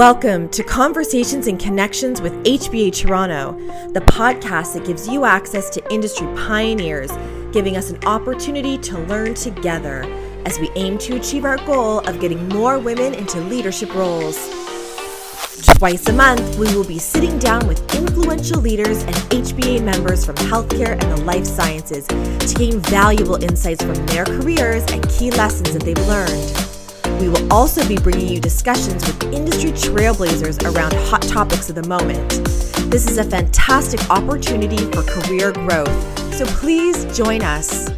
[0.00, 3.52] Welcome to Conversations and Connections with HBA Toronto,
[3.92, 7.10] the podcast that gives you access to industry pioneers,
[7.52, 10.04] giving us an opportunity to learn together
[10.46, 14.38] as we aim to achieve our goal of getting more women into leadership roles.
[15.76, 20.36] Twice a month, we will be sitting down with influential leaders and HBA members from
[20.36, 25.74] healthcare and the life sciences to gain valuable insights from their careers and key lessons
[25.74, 26.69] that they've learned.
[27.20, 31.86] We will also be bringing you discussions with industry trailblazers around hot topics of the
[31.86, 32.30] moment.
[32.90, 37.90] This is a fantastic opportunity for career growth, so please join us.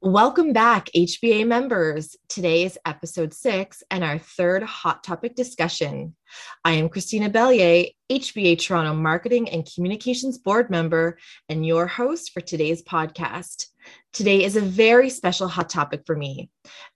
[0.00, 2.16] Welcome back, HBA members.
[2.30, 6.16] Today is episode six and our third hot topic discussion.
[6.64, 11.18] I am Christina Bellier, HBA Toronto Marketing and Communications Board member,
[11.50, 13.66] and your host for today's podcast.
[14.14, 16.48] Today is a very special hot topic for me.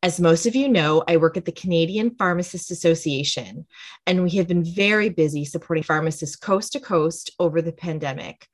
[0.02, 3.66] As most of you know, I work at the Canadian Pharmacists Association,
[4.06, 8.48] and we have been very busy supporting pharmacists coast to coast over the pandemic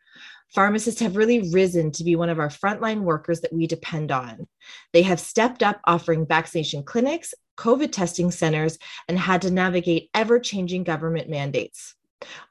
[0.54, 4.46] pharmacists have really risen to be one of our frontline workers that we depend on.
[4.92, 10.38] They have stepped up offering vaccination clinics, COVID testing centers, and had to navigate ever
[10.38, 11.96] changing government mandates.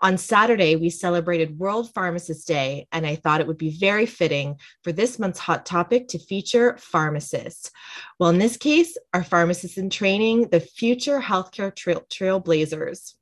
[0.01, 4.57] On Saturday, we celebrated World Pharmacist Day, and I thought it would be very fitting
[4.83, 7.71] for this month's hot topic to feature pharmacists.
[8.19, 13.13] Well, in this case, our pharmacists in training, the future healthcare trail- trailblazers.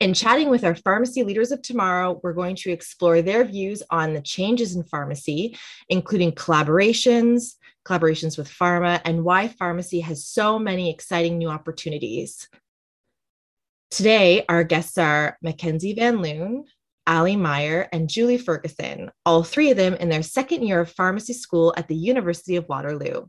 [0.00, 4.14] In chatting with our pharmacy leaders of tomorrow, we're going to explore their views on
[4.14, 7.54] the changes in pharmacy, including collaborations,
[7.84, 12.48] collaborations with pharma, and why pharmacy has so many exciting new opportunities.
[13.94, 16.64] Today, our guests are Mackenzie Van Loon,
[17.06, 21.32] Ali Meyer, and Julie Ferguson, all three of them in their second year of pharmacy
[21.32, 23.26] school at the University of Waterloo.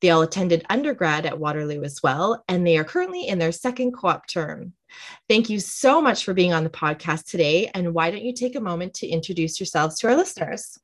[0.00, 3.92] They all attended undergrad at Waterloo as well, and they are currently in their second
[3.92, 4.72] co op term.
[5.28, 7.70] Thank you so much for being on the podcast today.
[7.74, 10.78] And why don't you take a moment to introduce yourselves to our listeners?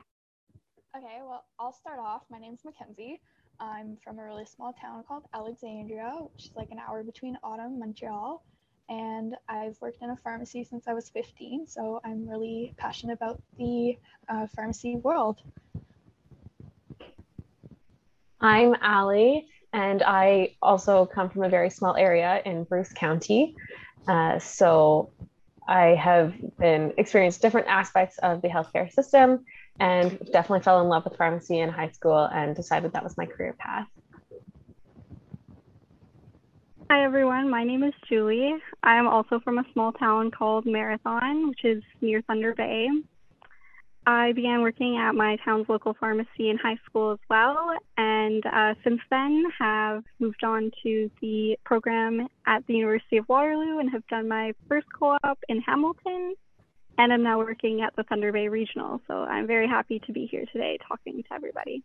[0.95, 2.25] Okay, well, I'll start off.
[2.31, 3.23] My name's Mackenzie.
[3.59, 7.79] I'm from a really small town called Alexandria, which is like an hour between and
[7.79, 8.45] Montreal
[8.89, 13.41] and I've worked in a pharmacy since I was 15, so I'm really passionate about
[13.59, 15.39] the uh, pharmacy world.
[18.41, 23.55] I'm Ali, and I also come from a very small area in Bruce County.
[24.07, 25.11] Uh, so
[25.67, 29.45] I have been experienced different aspects of the healthcare system
[29.81, 33.27] and definitely fell in love with pharmacy in high school and decided that was my
[33.27, 33.89] career path.
[36.95, 37.51] Hi, everyone.
[37.51, 38.55] My name is Julie.
[38.85, 42.87] I am also from a small town called Marathon, which is near Thunder Bay.
[44.07, 48.75] I began working at my town's local pharmacy in high school as well, and uh,
[48.85, 54.07] since then have moved on to the program at the University of Waterloo and have
[54.07, 56.37] done my first co-op in Hamilton,
[56.97, 59.01] and I'm now working at the Thunder Bay Regional.
[59.09, 61.83] So I'm very happy to be here today talking to everybody.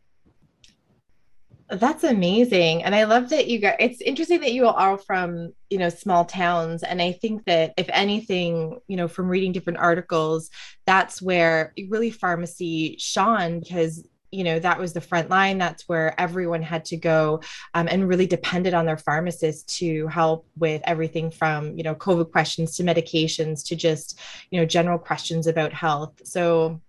[1.69, 2.83] That's amazing.
[2.83, 5.89] And I love that you got it's interesting that you are all from, you know,
[5.89, 6.81] small towns.
[6.81, 10.49] And I think that if anything, you know, from reading different articles,
[10.87, 16.19] that's where really pharmacy shone because you know that was the front line that's where
[16.21, 17.41] everyone had to go
[17.73, 22.31] um, and really depended on their pharmacist to help with everything from you know covid
[22.31, 24.19] questions to medications to just
[24.51, 26.79] you know general questions about health so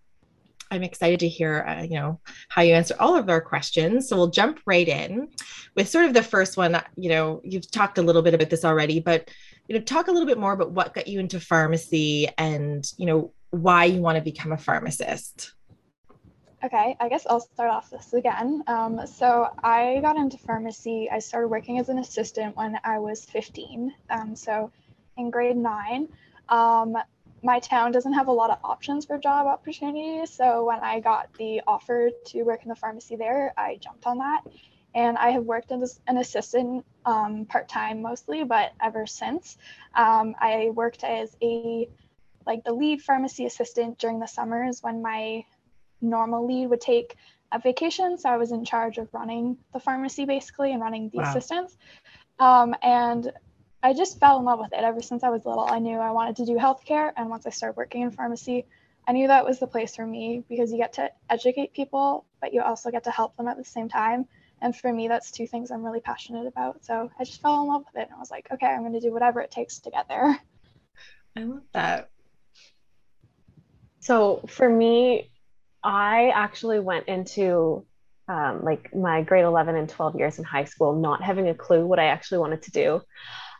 [0.70, 4.08] I'm excited to hear, uh, you know, how you answer all of our questions.
[4.08, 5.28] So we'll jump right in
[5.76, 6.80] with sort of the first one.
[6.96, 9.30] You know, you've talked a little bit about this already, but
[9.68, 13.06] you know, talk a little bit more about what got you into pharmacy and you
[13.06, 15.52] know why you want to become a pharmacist.
[16.62, 18.62] Okay, I guess I'll start off this again.
[18.66, 21.08] Um, so I got into pharmacy.
[21.10, 23.94] I started working as an assistant when I was 15.
[24.10, 24.70] Um, so
[25.16, 26.08] in grade nine.
[26.48, 26.96] Um,
[27.42, 30.30] my town doesn't have a lot of options for job opportunities.
[30.30, 34.18] So when I got the offer to work in the pharmacy there, I jumped on
[34.18, 34.42] that.
[34.94, 39.56] And I have worked as an assistant um, part time mostly, but ever since
[39.94, 41.88] um, I worked as a
[42.46, 45.44] like the lead pharmacy assistant during the summers when my
[46.00, 47.16] normal lead would take
[47.52, 48.18] a vacation.
[48.18, 51.30] So I was in charge of running the pharmacy basically and running the wow.
[51.30, 51.76] assistants.
[52.38, 53.32] Um, and
[53.82, 55.64] I just fell in love with it ever since I was little.
[55.64, 58.66] I knew I wanted to do healthcare, and once I started working in pharmacy,
[59.08, 62.52] I knew that was the place for me because you get to educate people, but
[62.52, 64.26] you also get to help them at the same time.
[64.60, 66.84] And for me, that's two things I'm really passionate about.
[66.84, 68.92] So I just fell in love with it, and I was like, okay, I'm going
[68.92, 70.38] to do whatever it takes to get there.
[71.36, 72.10] I love that.
[74.00, 75.30] So for me,
[75.82, 77.86] I actually went into
[78.28, 81.86] um, like my grade 11 and 12 years in high school, not having a clue
[81.86, 83.00] what I actually wanted to do.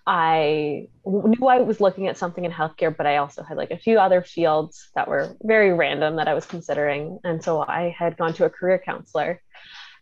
[0.07, 3.79] I knew I was looking at something in healthcare, but I also had like a
[3.79, 7.19] few other fields that were very random that I was considering.
[7.25, 9.41] And so I had gone to a career counselor.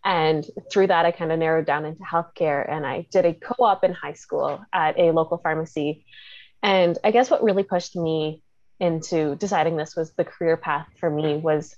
[0.04, 2.70] And through that, I kind of narrowed down into healthcare.
[2.70, 6.04] And I did a co op in high school at a local pharmacy.
[6.62, 8.42] And I guess what really pushed me
[8.80, 11.76] into deciding this was the career path for me was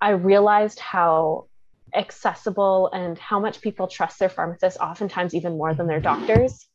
[0.00, 1.46] I realized how
[1.94, 6.66] accessible and how much people trust their pharmacists, oftentimes even more than their doctors.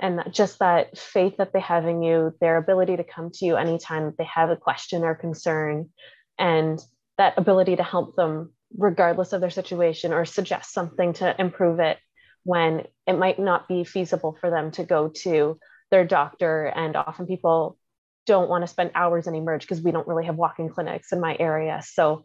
[0.00, 3.56] And just that faith that they have in you, their ability to come to you
[3.56, 5.90] anytime they have a question or concern,
[6.38, 6.80] and
[7.16, 11.98] that ability to help them regardless of their situation or suggest something to improve it
[12.42, 15.58] when it might not be feasible for them to go to
[15.90, 16.64] their doctor.
[16.66, 17.78] And often people
[18.26, 21.20] don't want to spend hours in emerge because we don't really have walk-in clinics in
[21.20, 21.82] my area.
[21.84, 22.24] So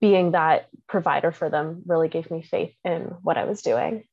[0.00, 4.04] being that provider for them really gave me faith in what I was doing.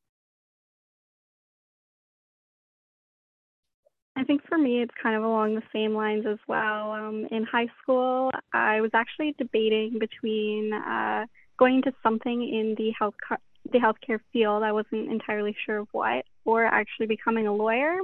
[4.17, 6.91] I think for me, it's kind of along the same lines as well.
[6.91, 11.27] Um, in high school, I was actually debating between uh,
[11.59, 13.13] going to something in the health
[13.71, 14.63] the healthcare field.
[14.63, 17.99] I wasn't entirely sure of what, or actually becoming a lawyer.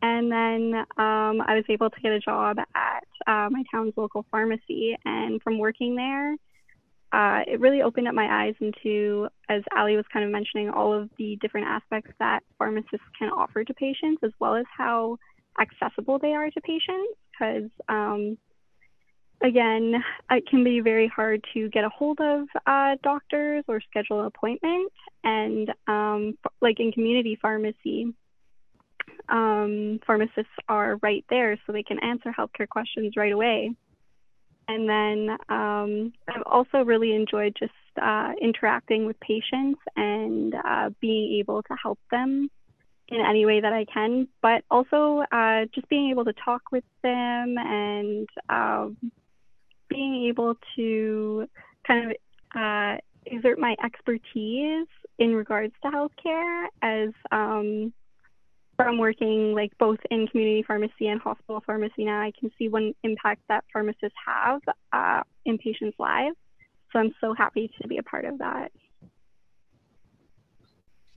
[0.00, 4.24] And then um, I was able to get a job at uh, my town's local
[4.30, 6.36] pharmacy, and from working there,
[7.12, 10.92] uh, it really opened up my eyes into, as Ali was kind of mentioning, all
[10.92, 15.18] of the different aspects that pharmacists can offer to patients, as well as how
[15.60, 17.18] accessible they are to patients.
[17.30, 18.38] Because, um,
[19.42, 24.20] again, it can be very hard to get a hold of uh, doctors or schedule
[24.20, 24.90] an appointment.
[25.22, 28.14] And, um, like in community pharmacy,
[29.28, 33.72] um, pharmacists are right there so they can answer healthcare questions right away.
[34.68, 41.38] And then um, I've also really enjoyed just uh, interacting with patients and uh, being
[41.40, 42.48] able to help them
[43.08, 46.84] in any way that I can, but also uh, just being able to talk with
[47.02, 48.96] them and um,
[49.88, 51.46] being able to
[51.86, 52.16] kind of
[52.58, 54.86] uh, exert my expertise
[55.18, 57.92] in regards to healthcare as um,
[58.84, 62.94] from working like both in community pharmacy and hospital pharmacy now, I can see one
[63.02, 64.60] impact that pharmacists have
[64.92, 66.36] uh, in patients' lives.
[66.92, 68.70] So I'm so happy to be a part of that.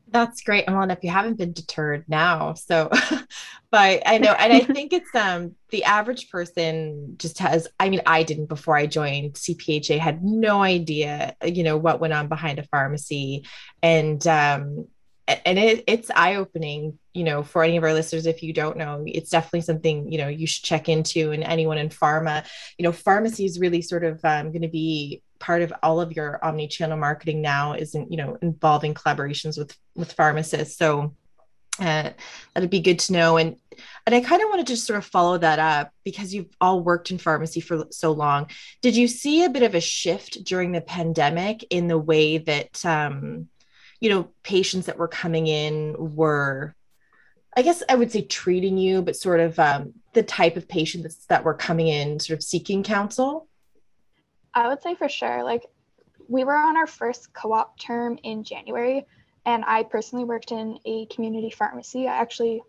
[0.07, 0.65] That's great.
[0.67, 2.89] And Well, if you haven't been deterred now, so,
[3.71, 7.67] but I know, and I think it's um the average person just has.
[7.79, 12.13] I mean, I didn't before I joined CPHA, had no idea, you know, what went
[12.13, 13.45] on behind a pharmacy,
[13.81, 14.87] and um,
[15.27, 18.77] and it, it's eye opening you know for any of our listeners if you don't
[18.77, 22.45] know it's definitely something you know you should check into and anyone in pharma
[22.77, 26.13] you know pharmacy is really sort of um, going to be part of all of
[26.13, 30.77] your omni-channel marketing now isn't you know involving collaborations with with pharmacists.
[30.77, 31.13] So
[31.79, 32.11] uh,
[32.53, 33.37] that'd be good to know.
[33.37, 33.57] And
[34.05, 36.81] and i kind of want to just sort of follow that up because you've all
[36.81, 38.47] worked in pharmacy for so long.
[38.81, 42.85] Did you see a bit of a shift during the pandemic in the way that
[42.85, 43.49] um,
[43.99, 46.75] you know, patients that were coming in were,
[47.55, 51.25] I guess I would say treating you, but sort of um, the type of patients
[51.27, 53.47] that were coming in sort of seeking counsel?
[54.53, 55.43] I would say for sure.
[55.43, 55.63] Like,
[56.27, 59.05] we were on our first co op term in January,
[59.45, 62.07] and I personally worked in a community pharmacy.
[62.07, 62.61] I actually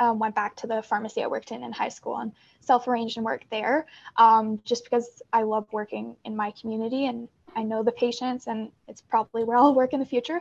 [0.00, 3.16] um, went back to the pharmacy I worked in in high school and self arranged
[3.16, 7.82] and worked there um, just because I love working in my community and I know
[7.82, 10.40] the patients and it's probably where I'll work in the future.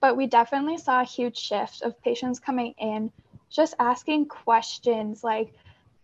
[0.00, 3.10] But we definitely saw a huge shift of patients coming in
[3.50, 5.52] just asking questions like,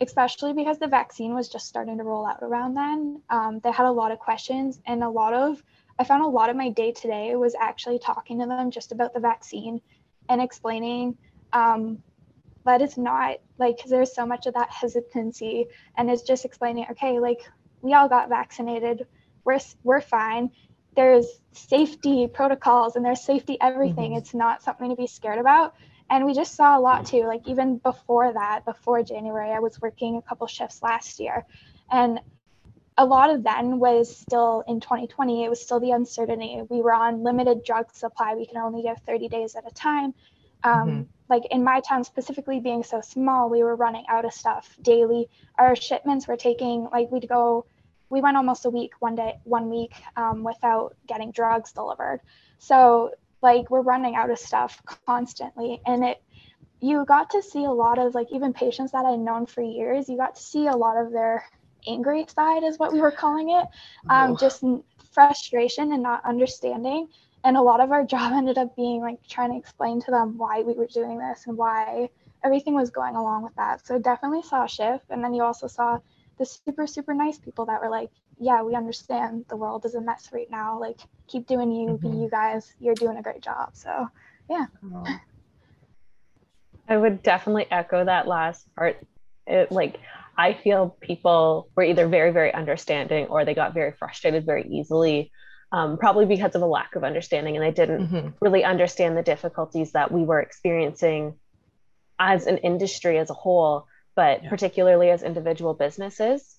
[0.00, 3.23] especially because the vaccine was just starting to roll out around then.
[3.30, 5.62] Um, they had a lot of questions and a lot of,
[5.99, 9.14] I found a lot of my day today was actually talking to them just about
[9.14, 9.80] the vaccine
[10.28, 11.16] and explaining
[11.52, 12.02] um,
[12.64, 16.87] that it's not like, because there's so much of that hesitancy and it's just explaining,
[16.90, 17.49] okay, like
[17.82, 19.06] we all got vaccinated
[19.45, 20.51] we're we're fine.
[20.97, 24.11] There's safety protocols and there's safety everything.
[24.11, 24.19] Mm-hmm.
[24.19, 25.75] it's not something to be scared about.
[26.11, 29.81] And we just saw a lot too like even before that before january i was
[29.81, 31.45] working a couple shifts last year.
[31.91, 32.21] And
[32.97, 36.63] a lot of then was still in 2020 it was still the uncertainty.
[36.69, 38.35] We were on limited drug supply.
[38.35, 40.15] We can only give 30 days at a time.
[40.63, 41.03] Um, mm-hmm.
[41.29, 45.29] like in my town specifically being so small we were running out of stuff daily.
[45.59, 47.67] Our shipments were taking like we'd go
[48.14, 52.21] we went almost a week one day one week um, without getting drugs delivered
[52.59, 53.11] so
[53.42, 56.23] like we're running out of stuff constantly and it
[56.80, 60.09] you got to see a lot of like even patients that i'd known for years
[60.09, 61.44] you got to see a lot of their
[61.87, 63.66] angry side is what we were calling it
[64.09, 64.62] um, just
[65.14, 67.09] frustration and not understanding.
[67.44, 70.37] And a lot of our job ended up being like trying to explain to them
[70.37, 72.11] why we were doing this and why
[72.42, 73.87] everything was going along with that.
[73.87, 75.06] So definitely saw a shift.
[75.11, 76.00] And then you also saw
[76.38, 80.00] the super, super nice people that were like, yeah, we understand the world is a
[80.00, 80.81] mess right now.
[80.81, 80.99] Like,
[81.29, 82.11] keep doing you, mm-hmm.
[82.11, 82.73] be you guys.
[82.81, 83.71] You're doing a great job.
[83.75, 84.09] So,
[84.50, 84.67] yeah.
[86.88, 88.99] I would definitely echo that last part.
[89.47, 89.99] It like
[90.37, 95.31] I feel people were either very, very understanding or they got very frustrated very easily,
[95.73, 97.57] um, probably because of a lack of understanding.
[97.57, 98.29] And they didn't mm-hmm.
[98.41, 101.35] really understand the difficulties that we were experiencing
[102.19, 104.49] as an industry as a whole, but yeah.
[104.49, 106.56] particularly as individual businesses.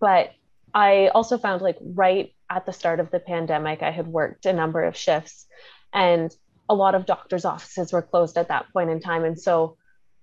[0.00, 0.32] But
[0.74, 4.52] I also found like right at the start of the pandemic, I had worked a
[4.52, 5.46] number of shifts
[5.92, 6.34] and
[6.68, 9.24] a lot of doctors' offices were closed at that point in time.
[9.24, 9.76] And so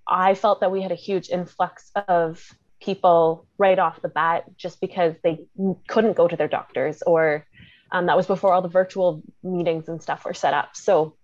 [0.07, 2.43] I felt that we had a huge influx of
[2.81, 5.45] people right off the bat just because they
[5.87, 7.45] couldn't go to their doctors or
[7.91, 10.75] um, that was before all the virtual meetings and stuff were set up.
[10.75, 11.15] So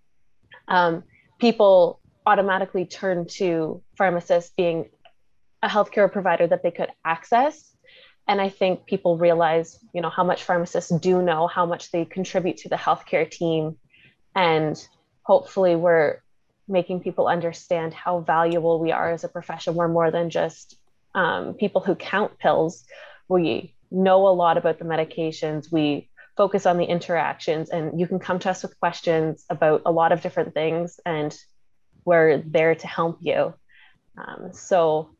[0.68, 1.02] um,
[1.38, 4.90] people automatically turned to pharmacists being
[5.62, 7.74] a healthcare provider that they could access.
[8.26, 12.04] And I think people realize, you know, how much pharmacists do know, how much they
[12.04, 13.76] contribute to the healthcare team.
[14.34, 14.76] And
[15.22, 16.22] hopefully we're
[16.68, 19.74] making people understand how valuable we are as a profession.
[19.74, 20.76] We're more than just
[21.14, 22.84] um, people who count pills.
[23.28, 25.72] We know a lot about the medications.
[25.72, 29.90] We focus on the interactions, and you can come to us with questions about a
[29.90, 31.36] lot of different things, and
[32.04, 33.54] we're there to help you.
[34.16, 35.10] Um, so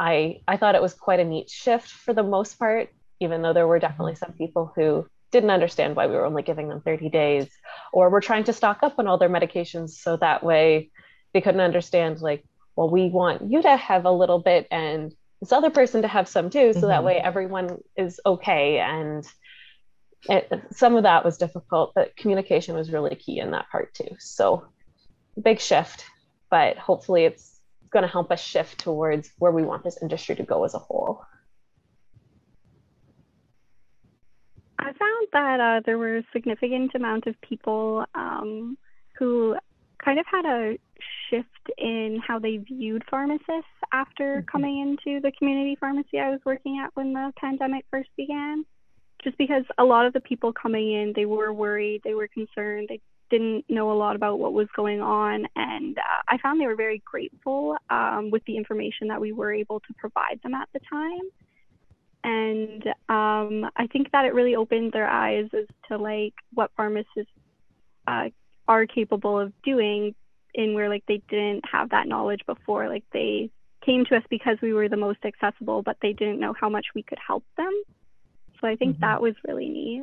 [0.00, 2.88] I I thought it was quite a neat shift for the most part,
[3.20, 6.68] even though there were definitely some people who didn't understand why we were only giving
[6.68, 7.48] them 30 days
[7.92, 10.90] or we're trying to stock up on all their medications so that way
[11.34, 15.52] they couldn't understand like well we want you to have a little bit and this
[15.52, 16.88] other person to have some too so mm-hmm.
[16.88, 19.24] that way everyone is okay and
[20.28, 24.16] it, some of that was difficult but communication was really key in that part too
[24.18, 24.64] so
[25.40, 26.04] big shift
[26.50, 27.49] but hopefully it's
[27.90, 30.78] going to help us shift towards where we want this industry to go as a
[30.78, 31.22] whole
[34.80, 38.78] I found that uh, there were a significant amount of people um,
[39.18, 39.56] who
[40.02, 40.78] kind of had a
[41.28, 44.46] shift in how they viewed pharmacists after mm-hmm.
[44.50, 48.64] coming into the community pharmacy I was working at when the pandemic first began.
[49.22, 52.86] Just because a lot of the people coming in, they were worried, they were concerned,
[52.88, 55.46] they didn't know a lot about what was going on.
[55.56, 59.52] And uh, I found they were very grateful um, with the information that we were
[59.52, 61.20] able to provide them at the time
[62.22, 67.32] and um, I think that it really opened their eyes as to like what pharmacists
[68.06, 68.28] uh,
[68.68, 70.14] are capable of doing
[70.54, 72.88] in where like they didn't have that knowledge before.
[72.88, 73.50] Like they
[73.84, 76.86] came to us because we were the most accessible, but they didn't know how much
[76.94, 77.72] we could help them.
[78.60, 79.04] So I think mm-hmm.
[79.04, 80.02] that was really neat.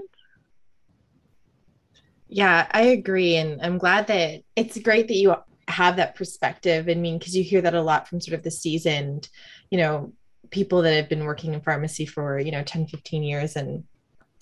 [2.29, 3.36] Yeah, I agree.
[3.36, 5.36] And I'm glad that it's great that you
[5.67, 6.89] have that perspective.
[6.89, 9.29] I mean, because you hear that a lot from sort of the seasoned,
[9.69, 10.13] you know,
[10.51, 13.84] people that have been working in pharmacy for you know 10 15 years and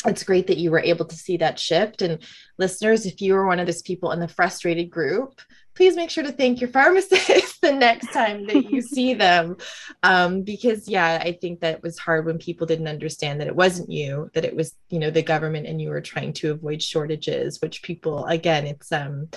[0.07, 2.19] it's great that you were able to see that shift and
[2.57, 5.41] listeners if you are one of those people in the frustrated group
[5.75, 9.57] please make sure to thank your pharmacist the next time that you see them
[10.03, 13.89] um, because yeah i think that was hard when people didn't understand that it wasn't
[13.89, 17.61] you that it was you know the government and you were trying to avoid shortages
[17.61, 19.27] which people again it's um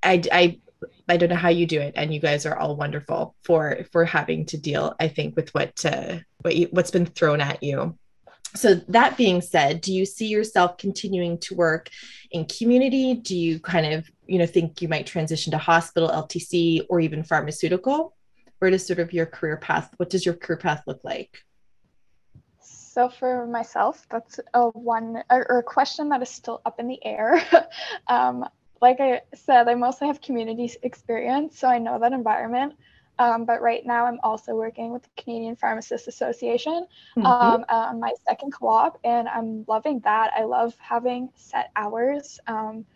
[0.00, 0.60] I, I
[1.08, 4.04] I don't know how you do it, and you guys are all wonderful for for
[4.04, 4.94] having to deal.
[5.00, 7.98] I think with what uh, what you, what's been thrown at you.
[8.54, 11.90] So that being said, do you see yourself continuing to work
[12.30, 13.14] in community?
[13.14, 17.22] Do you kind of you know think you might transition to hospital, LTC, or even
[17.22, 18.16] pharmaceutical?
[18.58, 19.92] Where does sort of your career path?
[19.96, 21.44] What does your career path look like?
[22.60, 26.98] So for myself, that's a one or a question that is still up in the
[27.04, 27.40] air.
[28.08, 28.44] um,
[28.80, 32.74] like I said, I mostly have community experience, so I know that environment.
[33.18, 37.26] Um, but right now, I'm also working with the Canadian Pharmacists Association mm-hmm.
[37.26, 40.32] um, on my second co-op, and I'm loving that.
[40.36, 42.38] I love having set hours.
[42.46, 42.86] Um,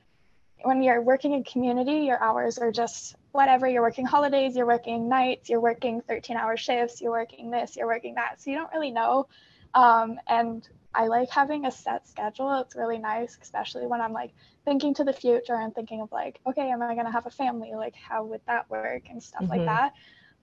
[0.62, 3.66] when you're working in community, your hours are just whatever.
[3.66, 8.14] You're working holidays, you're working nights, you're working 13-hour shifts, you're working this, you're working
[8.14, 8.40] that.
[8.40, 9.26] So you don't really know.
[9.74, 12.60] Um, and I like having a set schedule.
[12.60, 14.32] It's really nice, especially when I'm like
[14.64, 17.30] thinking to the future and thinking of like, okay, am I going to have a
[17.30, 17.72] family?
[17.74, 19.50] Like, how would that work and stuff mm-hmm.
[19.50, 19.92] like that.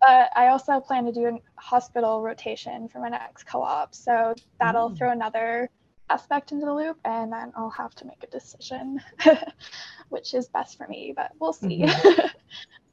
[0.02, 3.94] But I also plan to do a hospital rotation for my next co op.
[3.94, 4.98] So that'll mm.
[4.98, 5.70] throw another
[6.10, 9.02] aspect into the loop and then I'll have to make a decision,
[10.10, 11.82] which is best for me, but we'll see.
[11.82, 12.28] Mm-hmm.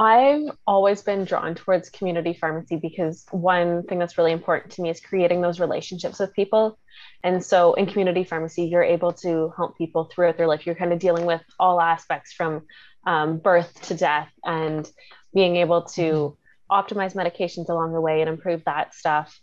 [0.00, 4.88] I've always been drawn towards community pharmacy because one thing that's really important to me
[4.88, 6.78] is creating those relationships with people.
[7.22, 10.64] And so in community pharmacy, you're able to help people throughout their life.
[10.64, 12.62] You're kind of dealing with all aspects from
[13.06, 14.90] um, birth to death and
[15.34, 16.34] being able to
[16.72, 19.38] optimize medications along the way and improve that stuff.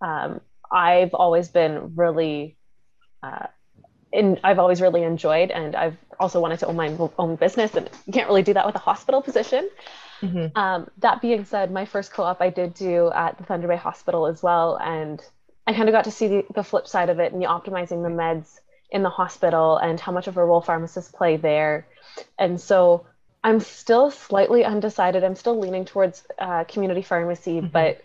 [0.00, 0.40] Um,
[0.72, 2.56] I've always been really,
[3.22, 3.46] uh,
[4.12, 7.88] in, I've always really enjoyed, and I've also wanted to own my own business, and
[8.06, 9.68] you can't really do that with a hospital position.
[10.20, 10.58] Mm-hmm.
[10.58, 14.26] Um, that being said, my first co-op I did do at the Thunder Bay Hospital
[14.26, 15.22] as well, and
[15.66, 18.02] I kind of got to see the, the flip side of it and the optimizing
[18.02, 21.86] the meds in the hospital and how much of a role pharmacists play there.
[22.38, 23.06] And so
[23.44, 25.22] I'm still slightly undecided.
[25.22, 27.68] I'm still leaning towards uh, community pharmacy, mm-hmm.
[27.68, 28.02] but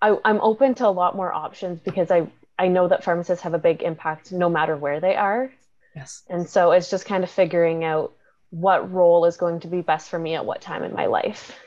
[0.00, 2.28] I, I'm open to a lot more options because I
[2.62, 5.50] I know that pharmacists have a big impact no matter where they are.
[5.96, 6.22] Yes.
[6.30, 8.12] And so it's just kind of figuring out
[8.50, 11.58] what role is going to be best for me at what time in my life.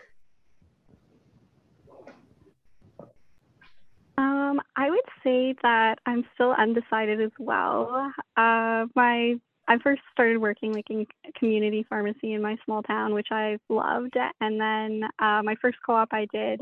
[4.18, 8.10] Um, I would say that I'm still undecided as well.
[8.38, 9.36] Uh, my
[9.68, 11.06] I first started working like in
[11.38, 16.14] community pharmacy in my small town, which I've loved, and then uh, my first co-op
[16.14, 16.62] I did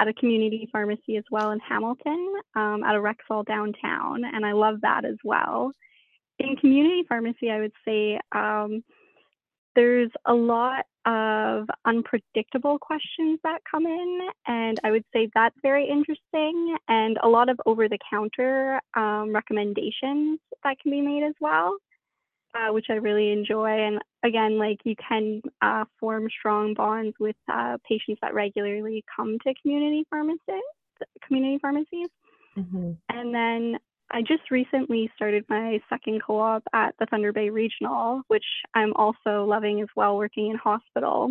[0.00, 4.52] at a community pharmacy as well in Hamilton, um, at a Rexall downtown, and I
[4.52, 5.72] love that as well.
[6.38, 8.82] In community pharmacy, I would say um,
[9.76, 15.86] there's a lot of unpredictable questions that come in, and I would say that's very
[15.86, 21.34] interesting, and a lot of over the counter um, recommendations that can be made as
[21.40, 21.76] well,
[22.54, 23.68] uh, which I really enjoy.
[23.68, 29.38] And again, like you can uh, form strong bonds with uh, patients that regularly come
[29.46, 30.62] to community pharmacies.
[31.26, 32.08] Community pharmacies.
[32.56, 32.92] Mm-hmm.
[33.08, 33.78] And then
[34.10, 38.92] I just recently started my second co op at the Thunder Bay Regional, which I'm
[38.94, 41.30] also loving as well, working in hospital.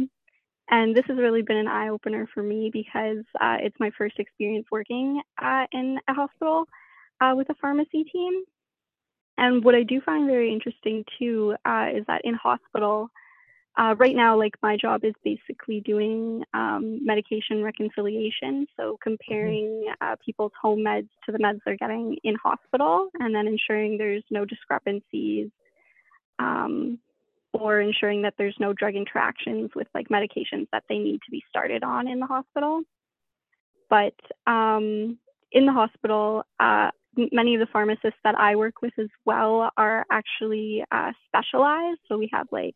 [0.72, 4.20] And this has really been an eye opener for me because uh, it's my first
[4.20, 6.66] experience working uh, in a hospital
[7.20, 8.44] uh, with a pharmacy team.
[9.40, 13.10] And what I do find very interesting too uh, is that in hospital,
[13.78, 18.68] uh, right now, like my job is basically doing um, medication reconciliation.
[18.76, 18.96] So mm-hmm.
[19.02, 23.98] comparing uh, people's home meds to the meds they're getting in hospital and then ensuring
[23.98, 25.50] there's no discrepancies
[26.38, 27.00] um,
[27.54, 31.42] or ensuring that there's no drug interactions with like medications that they need to be
[31.48, 32.82] started on in the hospital.
[33.90, 35.18] But um,
[35.54, 36.92] in the hospital, uh,
[37.32, 42.00] many of the pharmacists that I work with as well are actually uh, specialized.
[42.08, 42.76] So we have like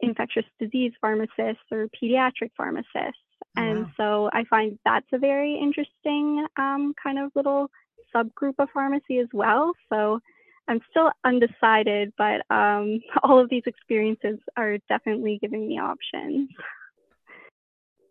[0.00, 3.20] infectious disease pharmacists or pediatric pharmacists.
[3.56, 3.90] Oh, and wow.
[3.96, 7.70] so I find that's a very interesting um, kind of little
[8.14, 9.72] subgroup of pharmacy as well.
[9.92, 10.20] So
[10.68, 16.50] I'm still undecided, but um, all of these experiences are definitely giving me options.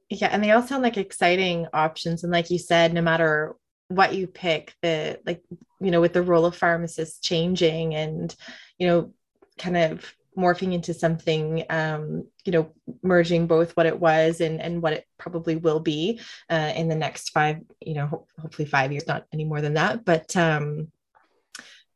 [0.09, 2.23] Yeah, and they all sound like exciting options.
[2.23, 3.55] And like you said, no matter
[3.87, 5.43] what you pick, the like,
[5.79, 8.35] you know, with the role of pharmacists changing and,
[8.77, 9.13] you know,
[9.57, 12.71] kind of morphing into something um, you know
[13.01, 16.19] merging both what it was and and what it probably will be
[16.49, 19.73] uh, in the next five you know ho- hopefully five years not any more than
[19.73, 20.91] that but um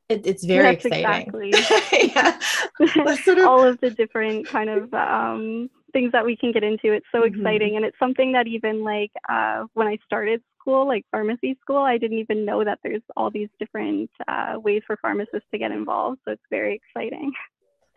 [0.08, 1.54] it, it's very That's exciting exactly.
[2.15, 2.39] yeah
[3.23, 3.45] sort of...
[3.47, 7.21] all of the different kind of um things that we can get into it's so
[7.21, 7.36] mm-hmm.
[7.36, 11.77] exciting and it's something that even like uh when i started school like pharmacy school
[11.77, 15.71] i didn't even know that there's all these different uh, ways for pharmacists to get
[15.71, 17.34] involved so it's very exciting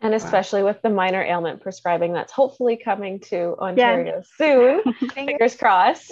[0.01, 0.69] and especially wow.
[0.69, 4.81] with the minor ailment prescribing that's hopefully coming to Ontario soon,
[5.13, 6.11] fingers crossed.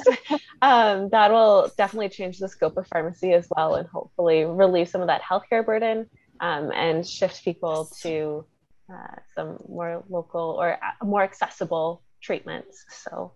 [0.62, 5.02] Um, that will definitely change the scope of pharmacy as well, and hopefully relieve some
[5.02, 8.46] of that healthcare burden um, and shift people to
[8.90, 12.86] uh, some more local or more accessible treatments.
[12.90, 13.34] So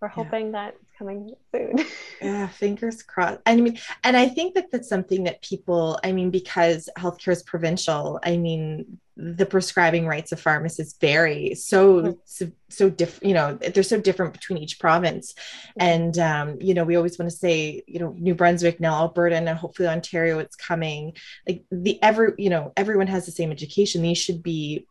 [0.00, 0.52] we're hoping yeah.
[0.52, 1.84] that it's coming soon.
[2.22, 3.40] yeah, fingers crossed.
[3.46, 7.42] I mean, and I think that that's something that people, I mean, because healthcare is
[7.42, 12.10] provincial, I mean, the prescribing rights of pharmacists vary so mm-hmm.
[12.24, 15.82] so, so different you know they're so different between each province mm-hmm.
[15.82, 19.36] and um, you know we always want to say you know new brunswick now alberta
[19.36, 21.14] and hopefully ontario it's coming
[21.46, 24.84] like the every you know everyone has the same education these should be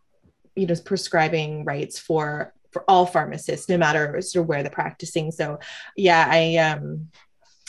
[0.56, 5.32] you know prescribing rights for for all pharmacists no matter sort of where they're practicing
[5.32, 5.60] so
[5.96, 7.08] yeah i um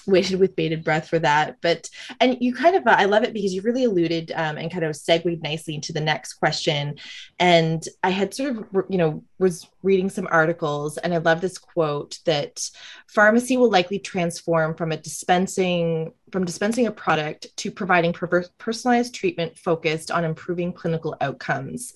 [0.07, 1.57] waited with bated breath for that.
[1.61, 1.89] But,
[2.21, 4.85] and you kind of, uh, I love it because you really alluded um, and kind
[4.85, 6.97] of segued nicely into the next question.
[7.39, 11.59] And I had sort of, you know, was reading some articles and I love this
[11.59, 12.69] quote that
[13.09, 19.15] pharmacy will likely transform from a dispensing, from dispensing a product to providing per- personalized
[19.15, 21.93] treatment focused on improving clinical outcomes.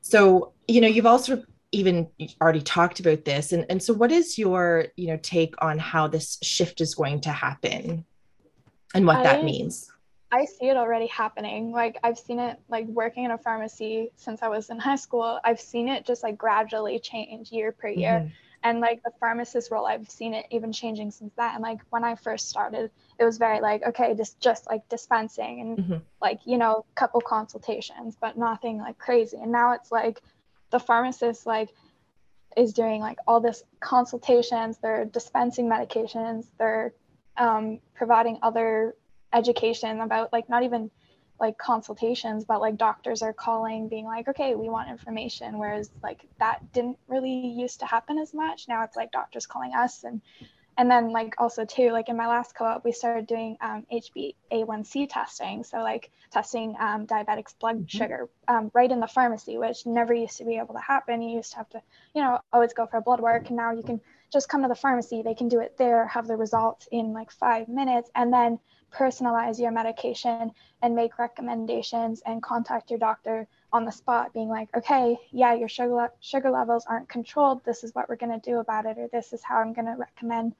[0.00, 2.08] So, you know, you've also even
[2.40, 3.52] already talked about this.
[3.52, 7.20] And, and so what is your you know take on how this shift is going
[7.22, 8.04] to happen
[8.94, 9.90] and what I, that means?
[10.30, 11.72] I see it already happening.
[11.72, 15.40] Like i've seen it like working in a pharmacy since i was in high school.
[15.44, 18.20] I've seen it just like gradually change year per year.
[18.20, 18.28] Mm-hmm.
[18.64, 22.02] and like the pharmacist role i've seen it even changing since that and like when
[22.02, 25.96] i first started it was very like okay just just like dispensing and mm-hmm.
[26.20, 29.36] like you know a couple consultations but nothing like crazy.
[29.36, 30.20] And now it's like
[30.70, 31.70] the pharmacist like
[32.56, 36.92] is doing like all this consultations they're dispensing medications they're
[37.36, 38.94] um, providing other
[39.32, 40.90] education about like not even
[41.40, 46.26] like consultations but like doctors are calling being like okay we want information whereas like
[46.40, 48.66] that didn't really used to happen as much.
[48.68, 50.20] Now it's like doctors calling us and
[50.78, 55.08] and then like also too like in my last co-op we started doing um, hba1c
[55.10, 55.64] testing.
[55.64, 57.98] So like testing um, diabetics blood mm-hmm.
[57.98, 61.20] sugar um, right in the pharmacy which never used to be able to happen.
[61.20, 61.82] You used to have to
[62.14, 63.48] you know always go for a blood work.
[63.48, 64.00] And now you can
[64.32, 65.20] just come to the pharmacy.
[65.20, 68.60] They can do it there have the results in like five minutes and then
[68.92, 74.66] personalize your medication and make recommendations and contact your doctor on the spot being like
[74.74, 77.64] okay yeah your sugar sugar levels aren't controlled.
[77.64, 79.86] This is what we're going to do about it or this is how i'm going
[79.86, 80.54] to recommend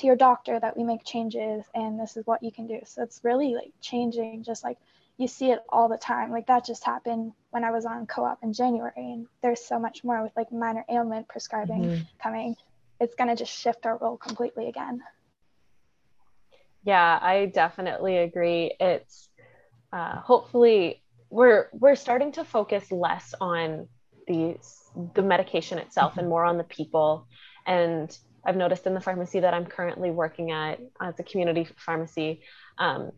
[0.00, 2.80] to your doctor that we make changes and this is what you can do.
[2.84, 4.78] So it's really like changing just like
[5.18, 6.30] you see it all the time.
[6.30, 10.04] Like that just happened when i was on co-op in january and there's so much
[10.04, 12.02] more with like minor ailment prescribing mm-hmm.
[12.22, 12.56] coming.
[12.98, 15.02] It's going to just shift our role completely again.
[16.82, 18.74] Yeah i definitely agree.
[18.80, 19.28] It's
[19.92, 23.88] uh, hopefully we're we're starting to focus less on
[24.26, 24.56] the
[25.14, 27.26] the medication itself and more on the people.
[27.66, 32.42] And I've noticed in the pharmacy that I'm currently working at as a community pharmacy,
[32.78, 33.12] um,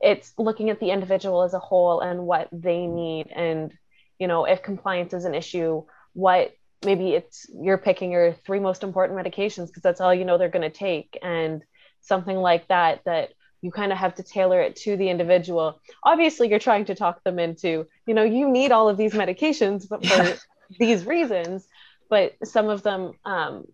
[0.00, 3.28] it's looking at the individual as a whole and what they need.
[3.34, 3.72] And,
[4.18, 6.54] you know, if compliance is an issue, what
[6.84, 10.48] maybe it's you're picking your three most important medications because that's all you know they're
[10.48, 11.16] going to take.
[11.22, 11.62] And
[12.00, 13.30] something like that, that
[13.62, 15.80] you kind of have to tailor it to the individual.
[16.02, 19.88] Obviously, you're trying to talk them into, you know, you need all of these medications,
[19.88, 20.36] but for
[20.78, 21.66] these reasons.
[22.10, 23.66] But some of them, um,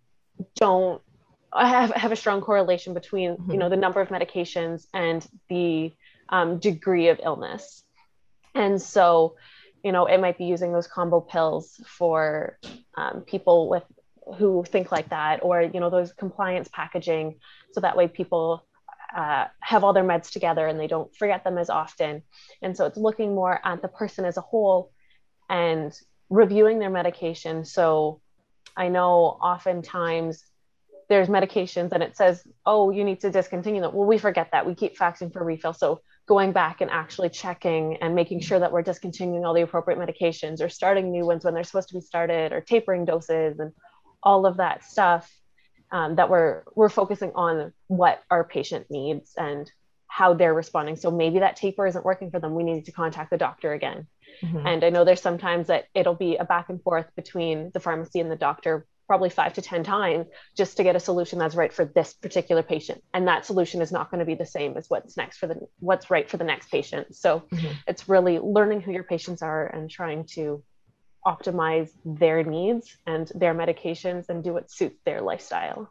[0.57, 1.03] don't
[1.55, 3.53] have, have a strong correlation between mm-hmm.
[3.53, 5.93] you know the number of medications and the
[6.29, 7.85] um, degree of illness.
[8.55, 9.37] And so
[9.83, 12.59] you know it might be using those combo pills for
[12.97, 13.85] um, people with
[14.37, 17.37] who think like that or you know those compliance packaging
[17.73, 18.67] so that way people
[19.17, 22.23] uh, have all their meds together and they don't forget them as often.
[22.61, 24.93] And so it's looking more at the person as a whole
[25.49, 25.99] and
[26.29, 27.65] reviewing their medication.
[27.65, 28.21] So
[28.79, 30.43] I know oftentimes
[31.09, 33.95] there's medications and it says, oh, you need to discontinue them.
[33.95, 34.67] Well, we forget that.
[34.67, 35.73] We keep faxing for refill.
[35.73, 39.99] So going back and actually checking and making sure that we're discontinuing all the appropriate
[39.99, 43.73] medications or starting new ones when they're supposed to be started or tapering doses and
[44.23, 45.31] all of that stuff
[45.91, 49.71] um, that we're we're focusing on what our patient needs and
[50.07, 50.97] how they're responding.
[50.97, 52.55] So maybe that taper isn't working for them.
[52.55, 54.07] We need to contact the doctor again.
[54.43, 54.67] Mm-hmm.
[54.67, 58.21] And I know there's sometimes that it'll be a back and forth between the pharmacy
[58.21, 61.73] and the doctor, probably five to 10 times, just to get a solution that's right
[61.73, 63.03] for this particular patient.
[63.15, 65.61] And that solution is not going to be the same as what's next for the
[65.81, 67.15] what's right for the next patient.
[67.15, 67.73] So mm-hmm.
[67.87, 70.63] it's really learning who your patients are and trying to
[71.27, 75.91] optimize their needs and their medications and do what suits their lifestyle.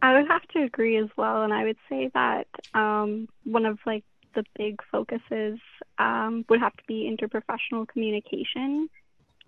[0.00, 3.78] I would have to agree as well, and I would say that um, one of
[3.86, 5.58] like the big focuses
[5.98, 8.88] um, would have to be interprofessional communication.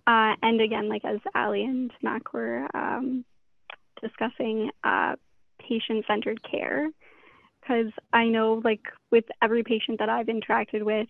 [0.07, 3.25] Uh, and again, like as Ali and Mac were um,
[4.01, 5.15] discussing, uh,
[5.59, 6.89] patient centered care.
[7.61, 11.07] Because I know, like, with every patient that I've interacted with,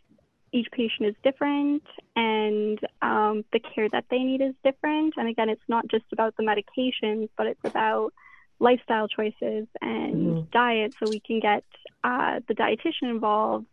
[0.54, 1.84] each patient is different
[2.16, 5.16] and um, the care that they need is different.
[5.18, 8.14] And again, it's not just about the medications, but it's about
[8.60, 10.50] lifestyle choices and mm-hmm.
[10.52, 11.66] diet so we can get
[12.06, 13.66] uh, the dietitian involved.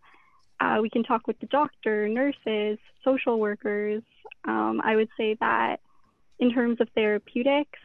[0.59, 4.03] Uh, we can talk with the doctor, nurses, social workers.
[4.45, 5.81] Um, I would say that
[6.39, 7.79] in terms of therapeutics,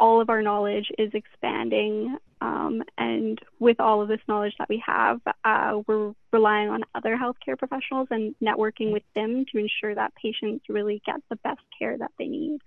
[0.00, 2.16] all of our knowledge is expanding.
[2.40, 7.16] Um, and with all of this knowledge that we have, uh, we're relying on other
[7.16, 11.96] healthcare professionals and networking with them to ensure that patients really get the best care
[11.96, 12.58] that they need.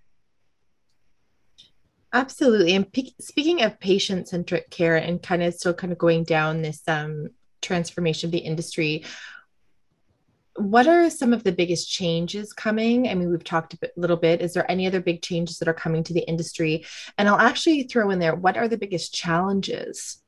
[2.16, 2.74] Absolutely.
[2.76, 2.88] And
[3.20, 7.28] speaking of patient centric care and kind of still kind of going down this um,
[7.62, 9.04] transformation of the industry,
[10.56, 13.10] what are some of the biggest changes coming?
[13.10, 14.42] I mean, we've talked a bit, little bit.
[14.42, 16.86] Is there any other big changes that are coming to the industry?
[17.18, 20.24] And I'll actually throw in there what are the biggest challenges?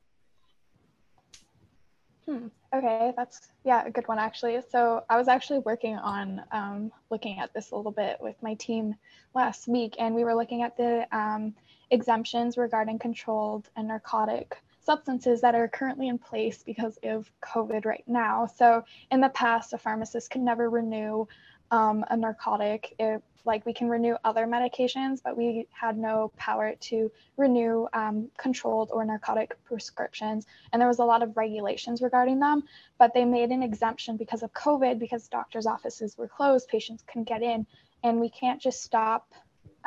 [2.26, 2.48] Hmm.
[2.74, 4.60] Okay, that's yeah, a good one actually.
[4.70, 8.52] So I was actually working on um, looking at this a little bit with my
[8.54, 8.94] team
[9.34, 11.54] last week, and we were looking at the um,
[11.90, 18.04] exemptions regarding controlled and narcotic substances that are currently in place because of COVID right
[18.06, 18.46] now.
[18.46, 21.26] So in the past, a pharmacist could never renew
[21.70, 22.94] um, a narcotic.
[22.98, 28.30] It, like we can renew other medications, but we had no power to renew um,
[28.38, 30.46] controlled or narcotic prescriptions.
[30.72, 32.62] And there was a lot of regulations regarding them,
[32.98, 37.28] but they made an exemption because of COVID, because doctors' offices were closed, patients couldn't
[37.28, 37.66] get in,
[38.02, 39.34] and we can't just stop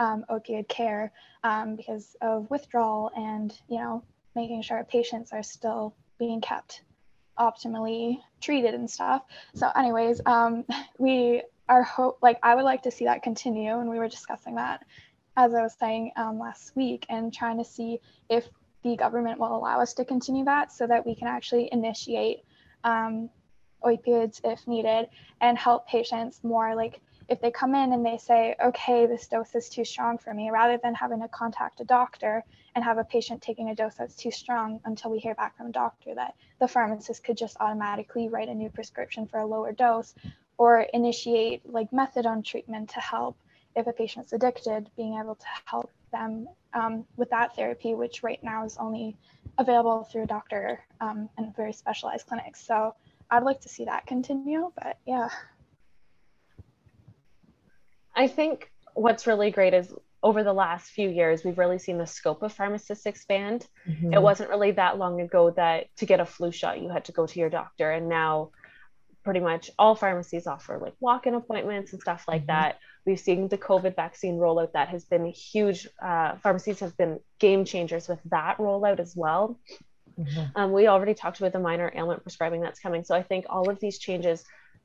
[0.01, 1.11] um, opioid care
[1.43, 4.03] um, because of withdrawal and you know
[4.35, 6.81] making sure patients are still being kept
[7.39, 9.23] optimally treated and stuff.
[9.53, 10.65] So, anyways, um,
[10.97, 14.55] we are hope like I would like to see that continue, and we were discussing
[14.55, 14.83] that
[15.37, 18.49] as I was saying um, last week, and trying to see if
[18.83, 22.39] the government will allow us to continue that so that we can actually initiate
[22.83, 23.29] um,
[23.83, 25.07] opioids if needed
[25.39, 26.99] and help patients more like
[27.31, 30.51] if they come in and they say, okay, this dose is too strong for me,
[30.51, 32.43] rather than having to contact a doctor
[32.75, 35.67] and have a patient taking a dose that's too strong until we hear back from
[35.67, 39.71] a doctor, that the pharmacist could just automatically write a new prescription for a lower
[39.71, 40.13] dose
[40.57, 43.37] or initiate like methadone treatment to help
[43.77, 48.43] if a patient's addicted, being able to help them um, with that therapy, which right
[48.43, 49.15] now is only
[49.57, 52.61] available through a doctor um, and very specialized clinics.
[52.67, 52.93] So
[53.29, 55.29] I'd like to see that continue, but yeah.
[58.21, 62.05] I think what's really great is over the last few years, we've really seen the
[62.05, 63.65] scope of pharmacists expand.
[63.89, 64.13] Mm-hmm.
[64.13, 67.11] It wasn't really that long ago that to get a flu shot, you had to
[67.11, 67.89] go to your doctor.
[67.89, 68.51] And now,
[69.23, 72.47] pretty much all pharmacies offer like walk in appointments and stuff like mm-hmm.
[72.47, 72.77] that.
[73.07, 75.87] We've seen the COVID vaccine rollout that has been huge.
[75.99, 79.59] Uh, pharmacies have been game changers with that rollout as well.
[80.19, 80.43] Mm-hmm.
[80.55, 83.03] Um, we already talked about the minor ailment prescribing that's coming.
[83.03, 84.43] So I think all of these changes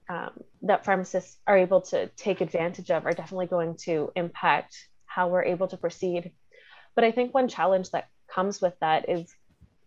[0.09, 0.31] um,
[0.63, 5.45] that pharmacists are able to take advantage of are definitely going to impact how we're
[5.45, 6.33] able to proceed.
[6.95, 9.35] But I think one challenge that comes with that is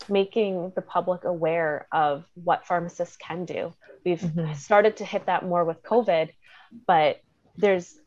[0.08, 3.74] making the public aware of what pharmacists can do.
[4.06, 4.54] We've mm-hmm.
[4.54, 6.30] started to hit that more with COVID,
[6.88, 7.22] but
[7.58, 7.98] there's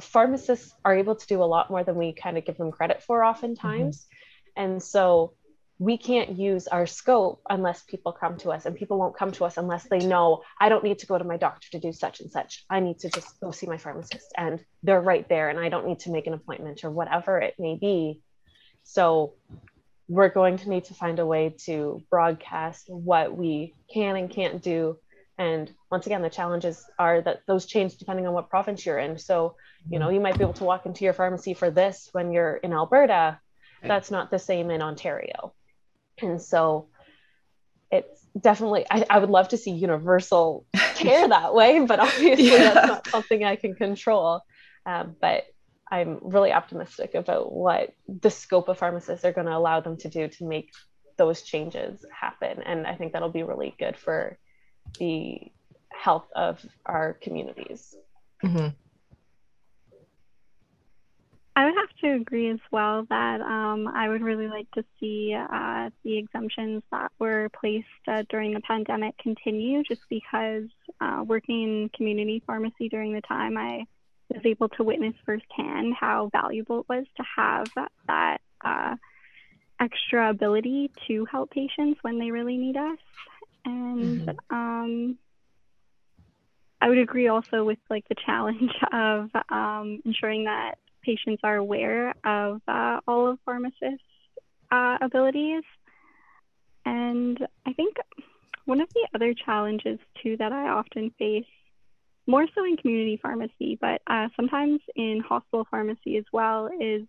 [0.00, 3.02] pharmacists are able to do a lot more than we kind of give them credit
[3.02, 3.98] for oftentimes.
[3.98, 4.62] Mm-hmm.
[4.62, 5.34] And so
[5.78, 9.44] we can't use our scope unless people come to us and people won't come to
[9.44, 12.20] us unless they know i don't need to go to my doctor to do such
[12.20, 12.64] and such.
[12.70, 15.86] I need to just go see my pharmacist and they're right there and i don't
[15.86, 18.20] need to make an appointment or whatever it may be.
[18.84, 19.34] So
[20.06, 24.62] we're going to need to find a way to broadcast what we can and can't
[24.62, 24.98] do.
[25.38, 29.18] And once again the challenges are that those change depending on what province you're in.
[29.18, 29.56] So
[29.90, 32.56] you know you might be able to walk into your pharmacy for this when you're
[32.56, 33.40] in alberta.
[33.82, 35.52] That's not the same in ontario
[36.20, 36.88] and so
[37.90, 42.74] it's definitely, I, I would love to see universal care that way, but obviously yeah.
[42.74, 44.40] that's not something I can control.
[44.86, 45.44] Um, but
[45.90, 50.08] I'm really optimistic about what the scope of pharmacists are going to allow them to
[50.08, 50.70] do to make
[51.16, 52.62] those changes happen.
[52.62, 54.38] And I think that'll be really good for
[54.98, 55.38] the
[55.92, 57.94] health of our communities.
[58.42, 58.68] Mm-hmm.
[61.56, 65.34] I would have to agree as well that um, I would really like to see
[65.34, 70.64] uh, the exemptions that were placed uh, during the pandemic continue, just because
[71.00, 73.84] uh, working in community pharmacy during the time, I
[74.30, 77.66] was able to witness firsthand how valuable it was to have
[78.08, 78.96] that, uh,
[79.80, 82.98] extra ability to help patients when they really need us.
[83.64, 84.54] And mm-hmm.
[84.54, 85.18] um,
[86.80, 92.14] I would agree also with like the challenge of um, ensuring that patients are aware
[92.24, 94.02] of uh, all of pharmacists'
[94.70, 95.62] uh, abilities.
[96.84, 97.96] And I think
[98.64, 101.44] one of the other challenges too that I often face,
[102.26, 107.02] more so in community pharmacy, but uh, sometimes in hospital pharmacy as well, is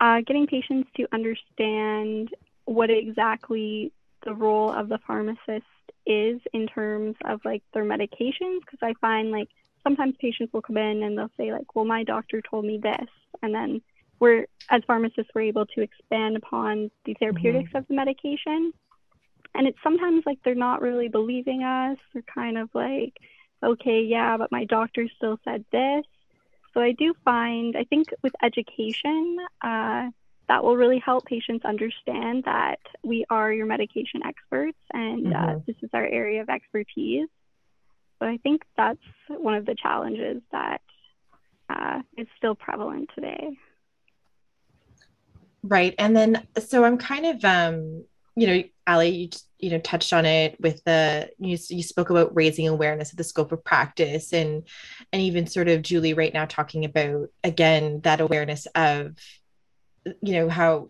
[0.00, 2.30] uh, getting patients to understand
[2.64, 3.92] what exactly
[4.24, 5.66] the role of the pharmacist
[6.06, 8.60] is in terms of like their medications.
[8.60, 9.48] Because I find like
[9.88, 13.08] sometimes patients will come in and they'll say like, well, my doctor told me this.
[13.42, 13.80] And then
[14.20, 17.78] we're, as pharmacists, we're able to expand upon the therapeutics mm-hmm.
[17.78, 18.72] of the medication.
[19.54, 21.96] And it's sometimes like they're not really believing us.
[22.12, 23.14] They're kind of like,
[23.64, 26.04] okay, yeah, but my doctor still said this.
[26.74, 30.10] So I do find, I think with education, uh,
[30.48, 35.56] that will really help patients understand that we are your medication experts and uh, mm-hmm.
[35.56, 37.28] uh, this is our area of expertise.
[38.18, 40.80] But I think that's one of the challenges that
[41.68, 43.50] uh, is still prevalent today.
[45.62, 45.94] Right.
[45.98, 48.04] And then, so I'm kind of, um,
[48.36, 49.28] you know, Ali, you
[49.58, 53.24] you know touched on it with the you, you spoke about raising awareness of the
[53.24, 54.62] scope of practice and
[55.12, 59.16] and even sort of julie right now talking about again that awareness of
[60.22, 60.88] you know how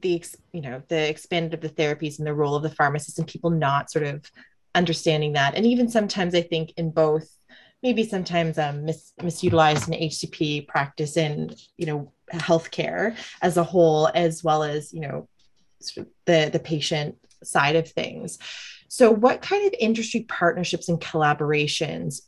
[0.00, 3.28] the you know the expanded of the therapies and the role of the pharmacist and
[3.28, 4.30] people not sort of
[4.74, 7.28] understanding that and even sometimes i think in both
[7.82, 14.10] maybe sometimes um, mis- misutilized in hcp practice in you know healthcare as a whole
[14.14, 15.28] as well as you know
[15.80, 18.38] sort of the the patient side of things
[18.88, 22.22] so what kind of industry partnerships and collaborations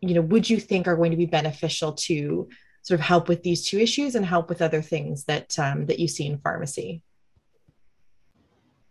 [0.00, 2.48] you know would you think are going to be beneficial to
[2.82, 5.98] sort of help with these two issues and help with other things that um, that
[5.98, 7.02] you see in pharmacy?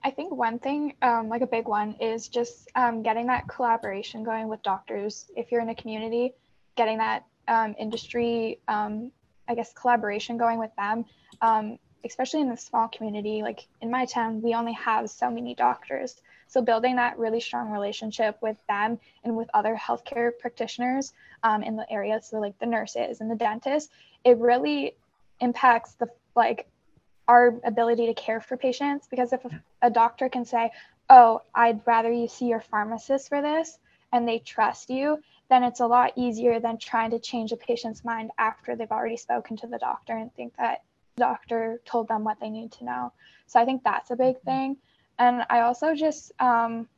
[0.03, 4.23] I think one thing, um, like a big one, is just um, getting that collaboration
[4.23, 5.29] going with doctors.
[5.35, 6.33] If you're in a community,
[6.75, 9.11] getting that um, industry, um,
[9.47, 11.05] I guess, collaboration going with them,
[11.41, 13.43] um, especially in a small community.
[13.43, 16.21] Like in my town, we only have so many doctors.
[16.47, 21.75] So building that really strong relationship with them and with other healthcare practitioners um, in
[21.75, 23.89] the area, so like the nurses and the dentists,
[24.25, 24.95] it really
[25.39, 26.67] impacts the like
[27.31, 29.49] our ability to care for patients because if a,
[29.83, 30.69] a doctor can say,
[31.09, 33.79] "Oh, I'd rather you see your pharmacist for this,"
[34.11, 35.17] and they trust you,
[35.49, 39.15] then it's a lot easier than trying to change a patient's mind after they've already
[39.15, 40.83] spoken to the doctor and think that
[41.15, 43.13] the doctor told them what they need to know.
[43.47, 44.75] So I think that's a big thing.
[45.17, 46.89] And I also just, um,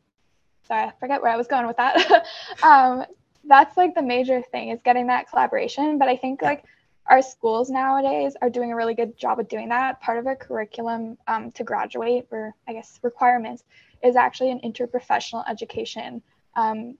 [0.68, 2.26] sorry, I forget where I was going with that.
[2.64, 3.06] um,
[3.46, 6.00] that's like the major thing is getting that collaboration.
[6.00, 6.64] But I think like
[7.08, 10.02] our schools nowadays are doing a really good job of doing that.
[10.02, 13.64] Part of our curriculum um, to graduate, or I guess requirements,
[14.04, 16.22] is actually an interprofessional education.
[16.56, 16.98] Um,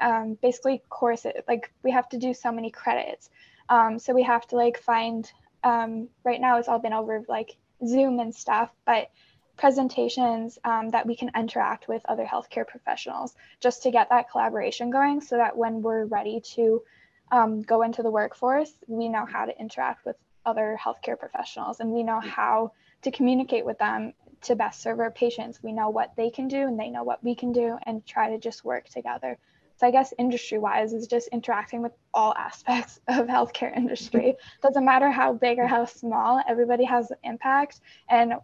[0.00, 3.30] um, basically, courses like we have to do so many credits.
[3.68, 5.30] Um, so we have to like find.
[5.64, 9.10] Um, right now, it's all been over like Zoom and stuff, but
[9.56, 14.90] presentations um, that we can interact with other healthcare professionals just to get that collaboration
[14.90, 16.82] going so that when we're ready to
[17.32, 21.90] um, go into the workforce, we know how to interact with other healthcare professionals and
[21.90, 24.12] we know how to communicate with them
[24.42, 25.62] to best serve our patients.
[25.62, 28.30] We know what they can do and they know what we can do and try
[28.30, 29.38] to just work together.
[29.78, 34.36] So I guess industry wise is just interacting with all aspects of healthcare industry.
[34.62, 37.80] Doesn't matter how big or how small, everybody has an impact.
[38.08, 38.34] And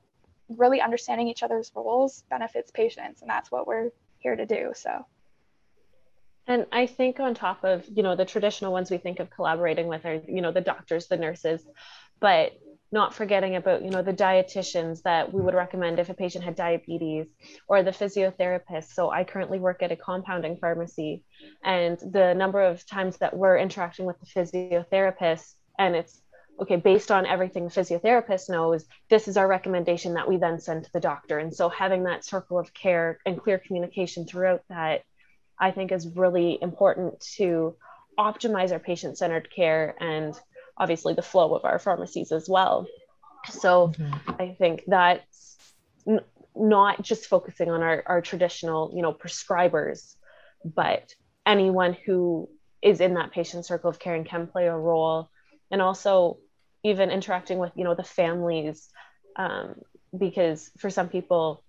[0.58, 5.04] really understanding each other's roles benefits patients and that's what we're here to do so
[6.46, 9.87] and i think on top of you know the traditional ones we think of collaborating
[9.87, 11.64] with are you know the doctors the nurses
[12.20, 12.52] but
[12.90, 16.55] not forgetting about you know the dietitians that we would recommend if a patient had
[16.55, 17.28] diabetes
[17.68, 21.22] or the physiotherapist so i currently work at a compounding pharmacy
[21.64, 26.22] and the number of times that we're interacting with the physiotherapist and it's
[26.61, 30.85] okay, based on everything the physiotherapist knows, this is our recommendation that we then send
[30.85, 31.38] to the doctor.
[31.38, 35.02] And so having that circle of care and clear communication throughout that,
[35.62, 37.77] I think is really important to
[38.18, 40.35] optimize our patient centered care and
[40.77, 42.87] obviously the flow of our pharmacies as well.
[43.48, 44.31] So mm-hmm.
[44.42, 45.57] I think that's
[46.07, 46.20] n-
[46.57, 50.16] not just focusing on our, our traditional, you know, prescribers,
[50.64, 51.14] but
[51.46, 52.48] anyone who
[52.83, 55.31] is in that patient circle of care and can play a role
[55.70, 56.38] and also
[56.83, 58.88] even interacting with you know the families
[59.37, 59.77] um,
[60.16, 61.62] because for some people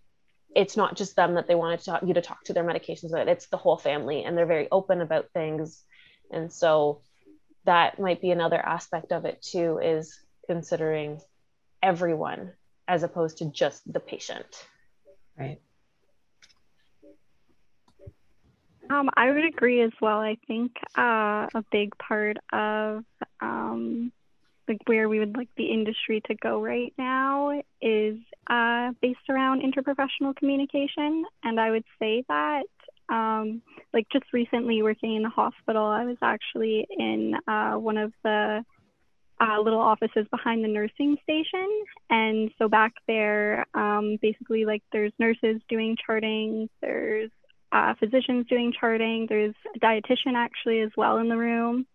[0.56, 3.12] it's not just them that they want to talk, you to talk to their medications
[3.12, 5.84] but it's the whole family and they're very open about things.
[6.32, 7.02] And so
[7.66, 11.20] that might be another aspect of it too is considering
[11.82, 12.52] everyone
[12.88, 14.68] as opposed to just the patient.
[15.38, 15.60] Right.
[18.90, 20.20] Um, I would agree as well.
[20.20, 23.04] I think uh, a big part of
[23.40, 24.12] um,
[24.74, 28.18] like where we would like the industry to go right now is
[28.50, 31.26] uh, based around interprofessional communication.
[31.44, 32.64] And I would say that,
[33.10, 33.62] um,
[33.94, 38.64] like just recently working in the hospital, I was actually in uh, one of the
[39.40, 41.68] uh, little offices behind the nursing station.
[42.10, 47.30] And so back there, um, basically, like there's nurses doing charting, there's
[47.72, 51.86] uh, physicians doing charting, there's a dietitian actually as well in the room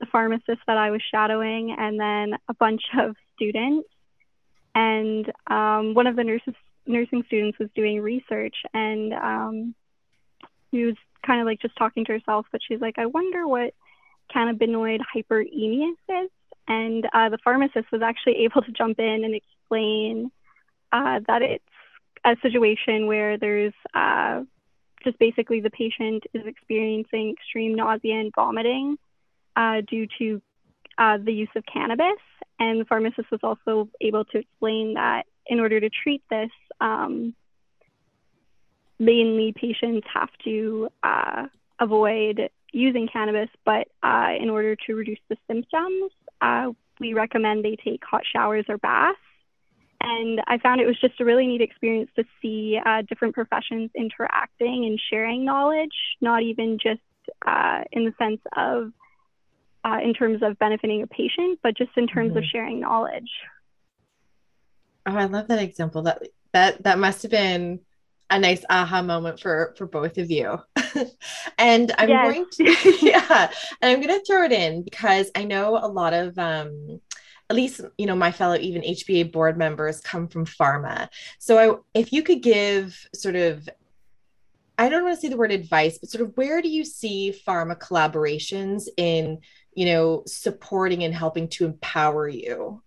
[0.00, 3.88] the pharmacist that I was shadowing, and then a bunch of students.
[4.74, 6.54] And um, one of the nurses,
[6.86, 9.74] nursing students was doing research, and um,
[10.70, 13.74] she was kind of like just talking to herself, but she's like, I wonder what
[14.34, 15.92] cannabinoid hyperemesis
[16.24, 16.30] is.
[16.66, 20.30] And uh, the pharmacist was actually able to jump in and explain
[20.92, 21.64] uh, that it's
[22.24, 24.42] a situation where there's uh,
[25.02, 28.96] just basically the patient is experiencing extreme nausea and vomiting
[29.56, 30.42] uh, due to
[30.98, 32.20] uh, the use of cannabis.
[32.58, 36.50] And the pharmacist was also able to explain that in order to treat this,
[36.80, 37.34] um,
[38.98, 41.46] mainly patients have to uh,
[41.80, 47.76] avoid using cannabis, but uh, in order to reduce the symptoms, uh, we recommend they
[47.76, 49.18] take hot showers or baths.
[50.00, 53.90] And I found it was just a really neat experience to see uh, different professions
[53.94, 57.00] interacting and sharing knowledge, not even just
[57.92, 58.92] in the sense of
[59.84, 62.38] uh, in terms of benefiting a patient, but just in terms mm-hmm.
[62.38, 63.30] of sharing knowledge.
[65.06, 66.02] Oh, I love that example.
[66.02, 66.22] That
[66.52, 67.80] that that must have been
[68.30, 70.58] a nice aha moment for for both of you.
[71.58, 72.32] and I'm yes.
[72.32, 73.50] going to yeah,
[73.82, 77.00] and I'm going to throw it in because I know a lot of um
[77.50, 81.08] at least you know my fellow even HBA board members come from pharma.
[81.38, 83.68] So I, if you could give sort of
[84.76, 87.32] I don't want to say the word advice, but sort of where do you see
[87.46, 89.38] pharma collaborations in,
[89.74, 92.82] you know, supporting and helping to empower you?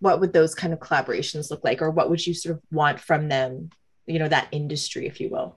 [0.00, 3.00] What would those kind of collaborations look like, or what would you sort of want
[3.00, 3.70] from them,
[4.06, 5.56] you know, that industry, if you will?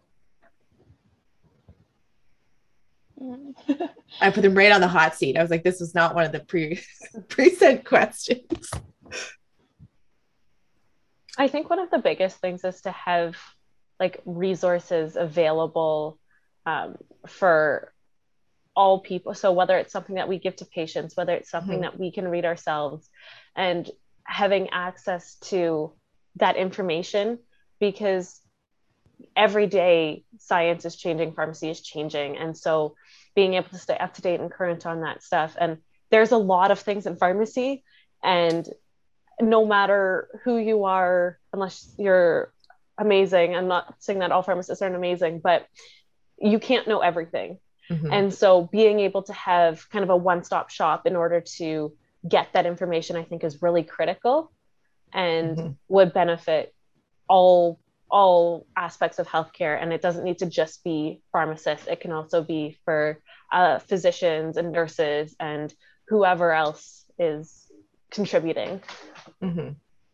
[4.20, 5.38] I put them right on the hot seat.
[5.38, 6.82] I was like, this was not one of the pre
[7.30, 8.72] pre-sent questions.
[11.38, 13.36] I think one of the biggest things is to have
[14.00, 16.20] like resources available
[16.66, 17.94] um, for
[18.76, 19.34] all people.
[19.34, 21.82] So whether it's something that we give to patients, whether it's something mm-hmm.
[21.82, 23.10] that we can read ourselves,
[23.56, 23.90] and
[24.24, 25.94] having access to
[26.38, 27.40] that information
[27.80, 28.40] because
[29.36, 32.38] every day science is changing, pharmacy is changing.
[32.38, 32.96] And so
[33.36, 35.56] being able to stay up to date and current on that stuff.
[35.60, 35.78] And
[36.10, 37.84] there's a lot of things in pharmacy.
[38.24, 38.68] And
[39.40, 42.54] no matter who you are, unless you're
[42.98, 45.66] amazing, I'm not saying that all pharmacists aren't amazing, but
[46.38, 47.60] you can't know everything.
[47.92, 48.14] Mm-hmm.
[48.14, 51.94] And so being able to have kind of a one stop shop in order to
[52.28, 54.52] get that information, I think is really critical
[55.14, 55.72] and mm-hmm.
[55.90, 56.74] would benefit
[57.28, 57.80] all
[58.10, 62.44] all aspects of healthcare and it doesn't need to just be pharmacists it can also
[62.44, 63.18] be for
[63.54, 65.74] uh, physicians and nurses and
[66.10, 67.72] whoever else is
[68.10, 68.82] contributing
[69.42, 69.70] mm-hmm.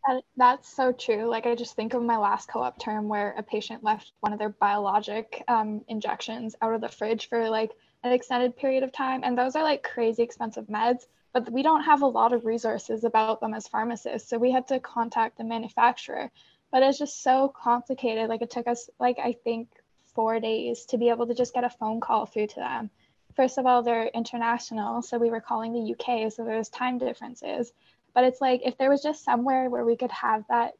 [0.08, 3.42] That, that's so true like i just think of my last co-op term where a
[3.42, 7.70] patient left one of their biologic um, injections out of the fridge for like
[8.02, 11.82] an extended period of time and those are like crazy expensive meds but we don't
[11.84, 15.44] have a lot of resources about them as pharmacists so we had to contact the
[15.44, 16.30] manufacturer
[16.70, 18.28] but it's just so complicated.
[18.28, 19.68] Like it took us like I think
[20.14, 22.90] four days to be able to just get a phone call through to them.
[23.36, 27.72] First of all, they're international, so we were calling the UK, so there's time differences.
[28.18, 30.72] But it's like if there was just somewhere where we could have that,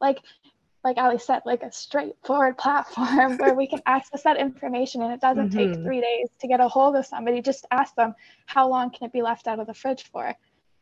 [0.00, 0.18] like
[0.82, 5.20] like Ali said, like a straightforward platform where we can access that information and it
[5.20, 5.72] doesn't mm-hmm.
[5.72, 7.42] take three days to get a hold of somebody.
[7.42, 8.16] Just ask them
[8.46, 10.34] how long can it be left out of the fridge for.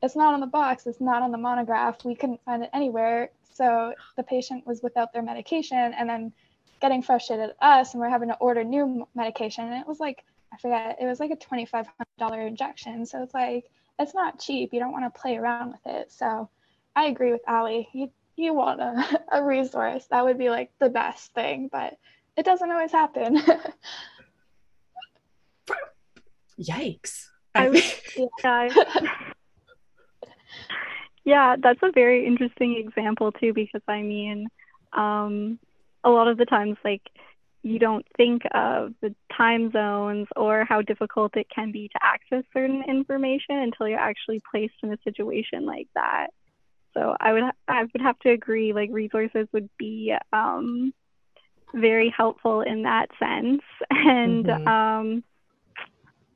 [0.03, 2.03] It's not on the box, it's not on the monograph.
[2.07, 3.29] We couldn't find it anywhere.
[3.53, 6.33] So the patient was without their medication and then
[6.81, 9.67] getting frustrated at us and we're having to order new medication.
[9.67, 13.05] And it was like, I forget, it was like a $2,500 injection.
[13.05, 13.67] So it's like,
[13.99, 14.73] it's not cheap.
[14.73, 16.13] You don't want to play around with it.
[16.13, 16.49] So
[16.95, 17.89] I agree with Ali.
[17.93, 20.07] You, you want a, a resource.
[20.11, 21.99] That would be like the best thing, but
[22.37, 23.43] it doesn't always happen.
[26.61, 27.27] Yikes.
[27.55, 27.69] I,
[28.45, 28.69] yeah,
[31.25, 34.49] yeah, that's a very interesting example too, because I mean,
[34.93, 35.59] um,
[36.05, 37.03] a lot of the times, like,
[37.63, 42.45] you don't think of the time zones or how difficult it can be to access
[42.53, 46.29] certain information until you're actually placed in a situation like that.
[46.95, 50.93] So I would I would have to agree like resources would be um,
[51.75, 53.63] very helpful in that sense.
[53.91, 54.69] And mm-hmm.
[54.69, 55.25] um,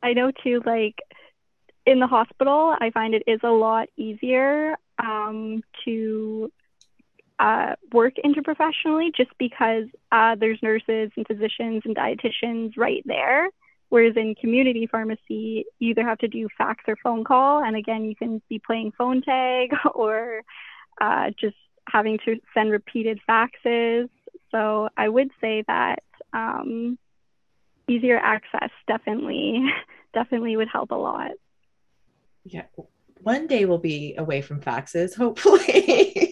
[0.02, 0.96] I know too like
[1.86, 6.52] in the hospital, I find it is a lot easier um, to
[7.42, 13.48] uh, work interprofessionally just because uh, there's nurses and physicians and dietitians right there.
[13.88, 17.62] Whereas in community pharmacy, you either have to do fax or phone call.
[17.62, 20.42] And again, you can be playing phone tag or
[21.00, 21.56] uh, just
[21.88, 24.08] having to send repeated faxes.
[24.52, 26.96] So I would say that um,
[27.88, 29.64] easier access definitely,
[30.14, 31.32] definitely would help a lot.
[32.44, 32.66] Yeah.
[33.20, 36.31] One day we'll be away from faxes, hopefully.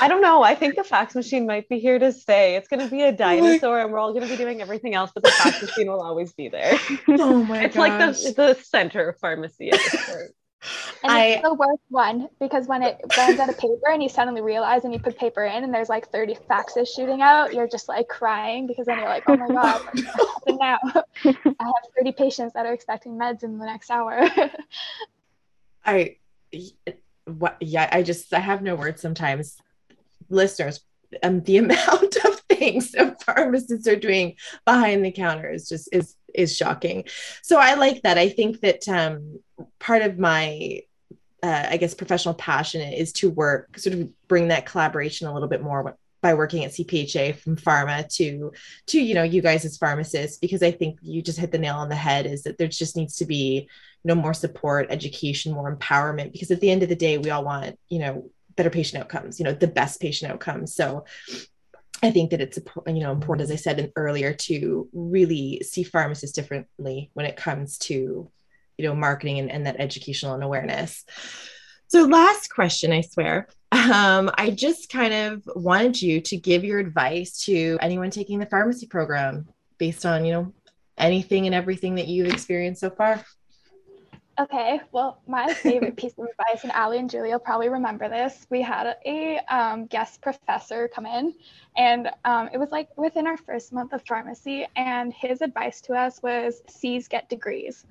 [0.00, 0.42] I don't know.
[0.42, 2.56] I think the fax machine might be here to stay.
[2.56, 4.94] It's going to be a oh dinosaur, and we're all going to be doing everything
[4.94, 6.78] else, but the fax machine will always be there.
[7.08, 7.88] Oh my It's gosh.
[7.88, 9.72] like the, the center of pharmacy.
[11.02, 14.10] And I, it's the worst one because when it runs out of paper and you
[14.10, 17.66] suddenly realize and you put paper in and there's like 30 faxes shooting out, you're
[17.66, 20.78] just like crying because then you're like, oh my God, what's happening now?
[21.24, 24.28] I have 30 patients that are expecting meds in the next hour.
[25.86, 26.16] I,
[27.24, 29.56] what, yeah, I just, I have no words sometimes.
[30.28, 30.80] Listeners,
[31.22, 36.16] um, the amount of things a pharmacists are doing behind the counter is just is
[36.34, 37.04] is shocking.
[37.42, 38.18] So I like that.
[38.18, 39.40] I think that um,
[39.78, 40.82] part of my
[41.42, 45.48] uh, I guess professional passion is to work sort of bring that collaboration a little
[45.48, 48.52] bit more by working at CPHA from pharma to
[48.88, 51.76] to you know you guys as pharmacists because I think you just hit the nail
[51.76, 53.68] on the head is that there just needs to be
[54.04, 57.30] you know more support education more empowerment because at the end of the day we
[57.30, 60.74] all want you know better patient outcomes you know the best patient outcomes.
[60.74, 61.04] So
[62.02, 66.34] I think that it's you know important as I said earlier to really see pharmacists
[66.34, 68.30] differently when it comes to
[68.78, 71.04] you know marketing and, and that educational and awareness.
[71.88, 76.78] So last question I swear um, I just kind of wanted you to give your
[76.78, 79.48] advice to anyone taking the pharmacy program
[79.78, 80.52] based on, you know,
[80.98, 83.24] anything and everything that you've experienced so far.
[84.40, 88.46] Okay, well, my favorite piece of advice, and Ali and Julia probably remember this.
[88.48, 91.34] We had a um, guest professor come in,
[91.76, 95.92] and um, it was like within our first month of pharmacy, and his advice to
[95.92, 97.84] us was C's get degrees.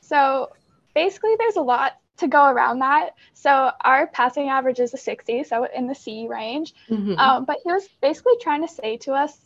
[0.00, 0.52] So
[0.94, 3.10] basically, there's a lot to go around that.
[3.34, 6.74] So our passing average is a 60, so in the C range.
[6.88, 7.18] Mm-hmm.
[7.18, 9.36] Um, but he was basically trying to say to us,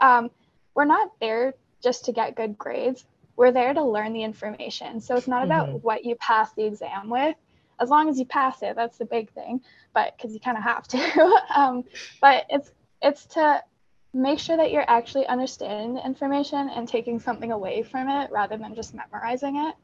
[0.00, 0.30] um,
[0.74, 3.04] we're not there just to get good grades.
[3.36, 5.00] We're there to learn the information.
[5.00, 5.52] So it's not mm-hmm.
[5.52, 7.36] about what you pass the exam with.
[7.78, 9.60] As long as you pass it, that's the big thing.
[9.94, 11.40] But because you kind of have to.
[11.54, 11.84] um,
[12.20, 12.70] but it's
[13.02, 13.62] it's to
[14.12, 18.56] make sure that you're actually understanding the information and taking something away from it rather
[18.56, 19.74] than just memorizing it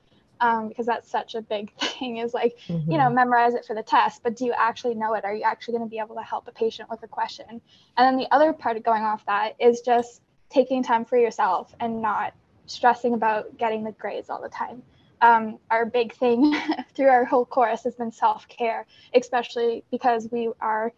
[0.41, 2.91] um, because that's such a big thing is like mm-hmm.
[2.91, 5.24] you know memorize it for the test but do you actually know it?
[5.24, 7.47] Are you actually going to be able to help a patient with a question?
[7.49, 7.61] And
[7.97, 12.03] then the other part of going off that is just taking time for yourself and
[12.03, 12.34] not
[12.66, 14.82] stressing about getting the grades all the time.
[15.20, 16.55] Um, our big thing
[16.95, 20.93] through our whole course has been self-care especially because we are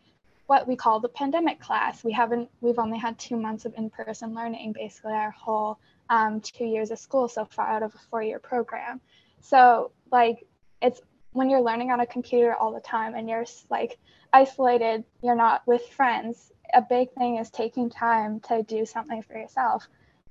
[0.49, 2.03] what we call the pandemic class.
[2.03, 5.79] We haven't we've only had two months of in-person learning basically our whole
[6.09, 9.01] um, two years of school so far out of a four-year program
[9.41, 10.47] so like
[10.81, 11.01] it's
[11.33, 13.99] when you're learning on a computer all the time and you're like
[14.33, 16.53] isolated, you're not with friends.
[16.75, 19.87] A big thing is taking time to do something for yourself.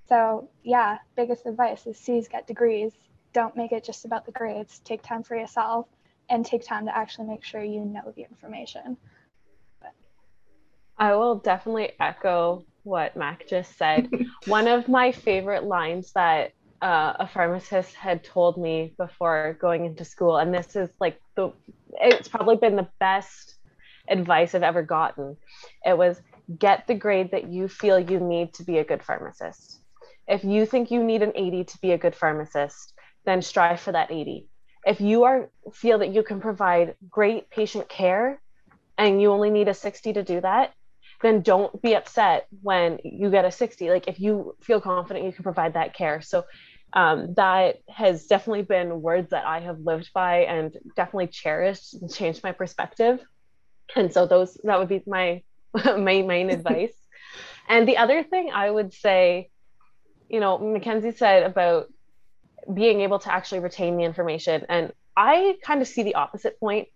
[0.08, 2.92] So yeah, biggest advice is C's get degrees.
[3.34, 4.80] Don't make it just about the grades.
[4.80, 5.88] Take time for yourself
[6.30, 8.98] and take time to actually make sure you know the information.
[9.82, 9.94] But.
[10.98, 14.10] I will definitely echo what Mac just said.
[14.48, 20.06] One of my favorite lines that uh, a pharmacist had told me before going into
[20.06, 21.52] school, and this is like the
[21.94, 23.56] it's probably been the best
[24.08, 25.38] advice I've ever gotten.
[25.86, 26.22] It was
[26.60, 29.82] get the grade that you feel you need to be a good pharmacist.
[30.28, 32.94] If you think you need an 80 to be a good pharmacist,
[33.26, 34.48] then strive for that 80.
[34.86, 38.42] If you are feel that you can provide great patient care
[38.98, 40.74] and you only need a 60 to do that,
[41.22, 45.32] then don't be upset when you get a 60 like if you feel confident you
[45.32, 46.22] can provide that care.
[46.22, 46.46] So
[46.94, 52.14] um, that has definitely been words that i have lived by and definitely cherished and
[52.14, 53.20] changed my perspective.
[53.96, 55.44] And so those that would be my
[55.74, 56.94] my main advice.
[57.68, 59.50] And the other thing i would say
[60.30, 61.88] you know mackenzie said about
[62.74, 64.66] being able to actually retain the information.
[64.70, 66.90] And i kind of see the opposite point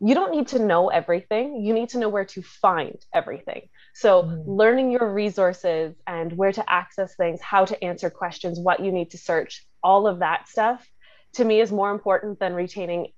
[0.00, 1.62] you don't need to know everything.
[1.62, 3.68] You need to know where to find everything.
[3.94, 4.50] So, mm-hmm.
[4.50, 9.10] learning your resources and where to access things, how to answer questions, what you need
[9.12, 10.86] to search, all of that stuff
[11.34, 13.08] to me is more important than retaining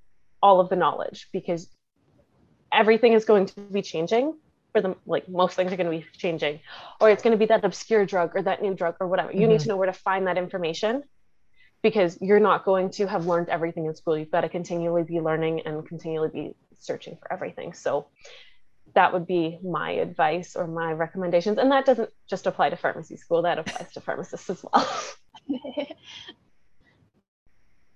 [0.43, 1.69] all of the knowledge because
[2.73, 4.37] everything is going to be changing
[4.73, 6.61] for them like most things are going to be changing
[7.01, 9.41] or it's going to be that obscure drug or that new drug or whatever you
[9.41, 9.53] mm-hmm.
[9.53, 11.03] need to know where to find that information
[11.83, 15.21] because you're not going to have learned everything in school you've got to continually be
[15.21, 17.73] learning and continually be searching for everything.
[17.73, 18.07] So
[18.95, 21.59] that would be my advice or my recommendations.
[21.59, 24.89] And that doesn't just apply to pharmacy school, that applies to pharmacists as well.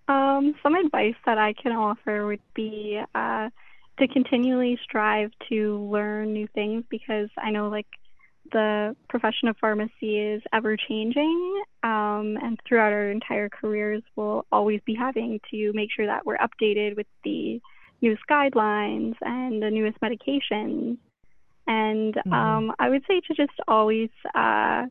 [0.09, 3.51] um, some advice that I can offer would be uh,
[3.99, 7.87] to continually strive to learn new things because I know like
[8.51, 14.81] the profession of pharmacy is ever changing um, and throughout our entire careers we'll always
[14.85, 17.61] be having to make sure that we're updated with the
[18.03, 20.99] newest guidelines and the newest medications.
[21.67, 22.33] And mm-hmm.
[22.33, 24.87] um, I would say to just always uh,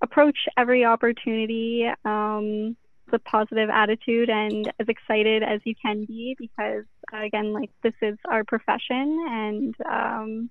[0.00, 2.76] approach every opportunity um,
[3.10, 8.16] with positive attitude and as excited as you can be because, again, like this is
[8.30, 10.50] our profession and um,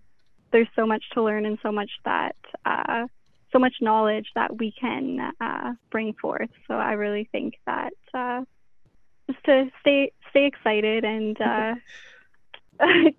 [0.52, 2.36] there's so much to learn and so much that.
[2.66, 3.08] Uh,
[3.52, 6.50] so much knowledge that we can uh, bring forth.
[6.68, 8.42] So I really think that uh,
[9.32, 11.76] just to stay stay excited and uh,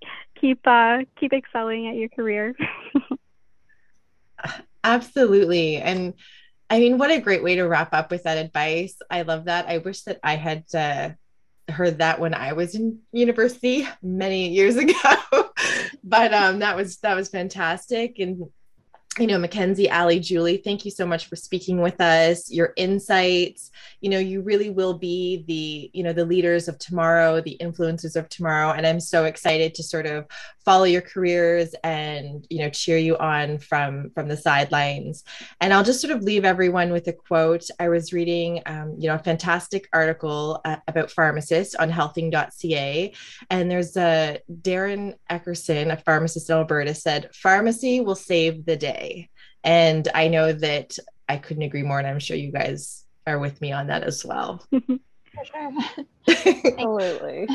[0.41, 2.55] keep uh, keep excelling at your career.
[4.85, 5.77] Absolutely.
[5.77, 6.15] And
[6.69, 8.97] I mean, what a great way to wrap up with that advice.
[9.11, 9.67] I love that.
[9.69, 11.11] I wish that I had uh,
[11.71, 14.95] heard that when I was in university many years ago.
[16.03, 18.19] but um, that was that was fantastic.
[18.19, 18.47] And
[19.19, 22.51] you know, Mackenzie, Ali, Julie, thank you so much for speaking with us.
[22.51, 27.41] Your insights, you know, you really will be the, you know, the leaders of tomorrow,
[27.41, 28.71] the influencers of tomorrow.
[28.71, 30.27] And I'm so excited to sort of
[30.65, 35.25] follow your careers and, you know, cheer you on from from the sidelines.
[35.61, 37.69] And I'll just sort of leave everyone with a quote.
[37.79, 43.13] I was reading, um, you know, a fantastic article uh, about pharmacists on healthing.ca.
[43.51, 49.29] And there's a Darren Eckerson, a pharmacist in Alberta, said, pharmacy will save the day.
[49.65, 50.99] And I know that
[51.29, 51.99] I couldn't agree more.
[51.99, 54.65] And I'm sure you guys are with me on that as well.
[54.71, 55.73] For sure.
[56.29, 57.49] Absolutely.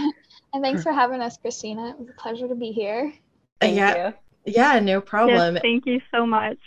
[0.58, 1.92] And thanks for having us, Christina.
[1.92, 3.14] It was a pleasure to be here.
[3.62, 4.08] Uh, thank yeah.
[4.08, 4.14] you.
[4.54, 5.56] Yeah, no problem.
[5.56, 6.58] Yes, thank you so much.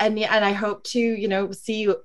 [0.00, 1.96] And yeah, and I hope to, you know, see you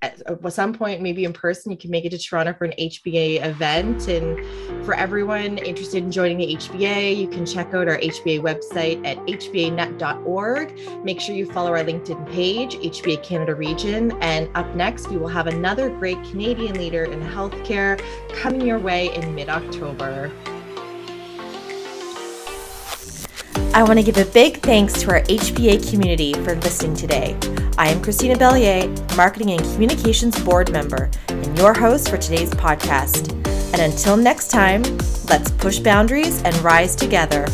[0.00, 0.22] at,
[0.52, 4.08] some point, maybe in person, you can make it to Toronto for an HBA event.
[4.08, 9.04] And for everyone interested in joining the HBA, you can check out our HBA website
[9.04, 11.04] at hbanet.org.
[11.04, 14.12] Make sure you follow our LinkedIn page, HBA Canada Region.
[14.22, 18.00] And up next, we will have another great Canadian leader in healthcare
[18.32, 20.30] coming your way in mid October.
[23.78, 27.36] I want to give a big thanks to our HBA community for listening today.
[27.78, 33.30] I am Christina Bellier, Marketing and Communications Board Member, and your host for today's podcast.
[33.72, 34.82] And until next time,
[35.28, 37.46] let's push boundaries and rise together.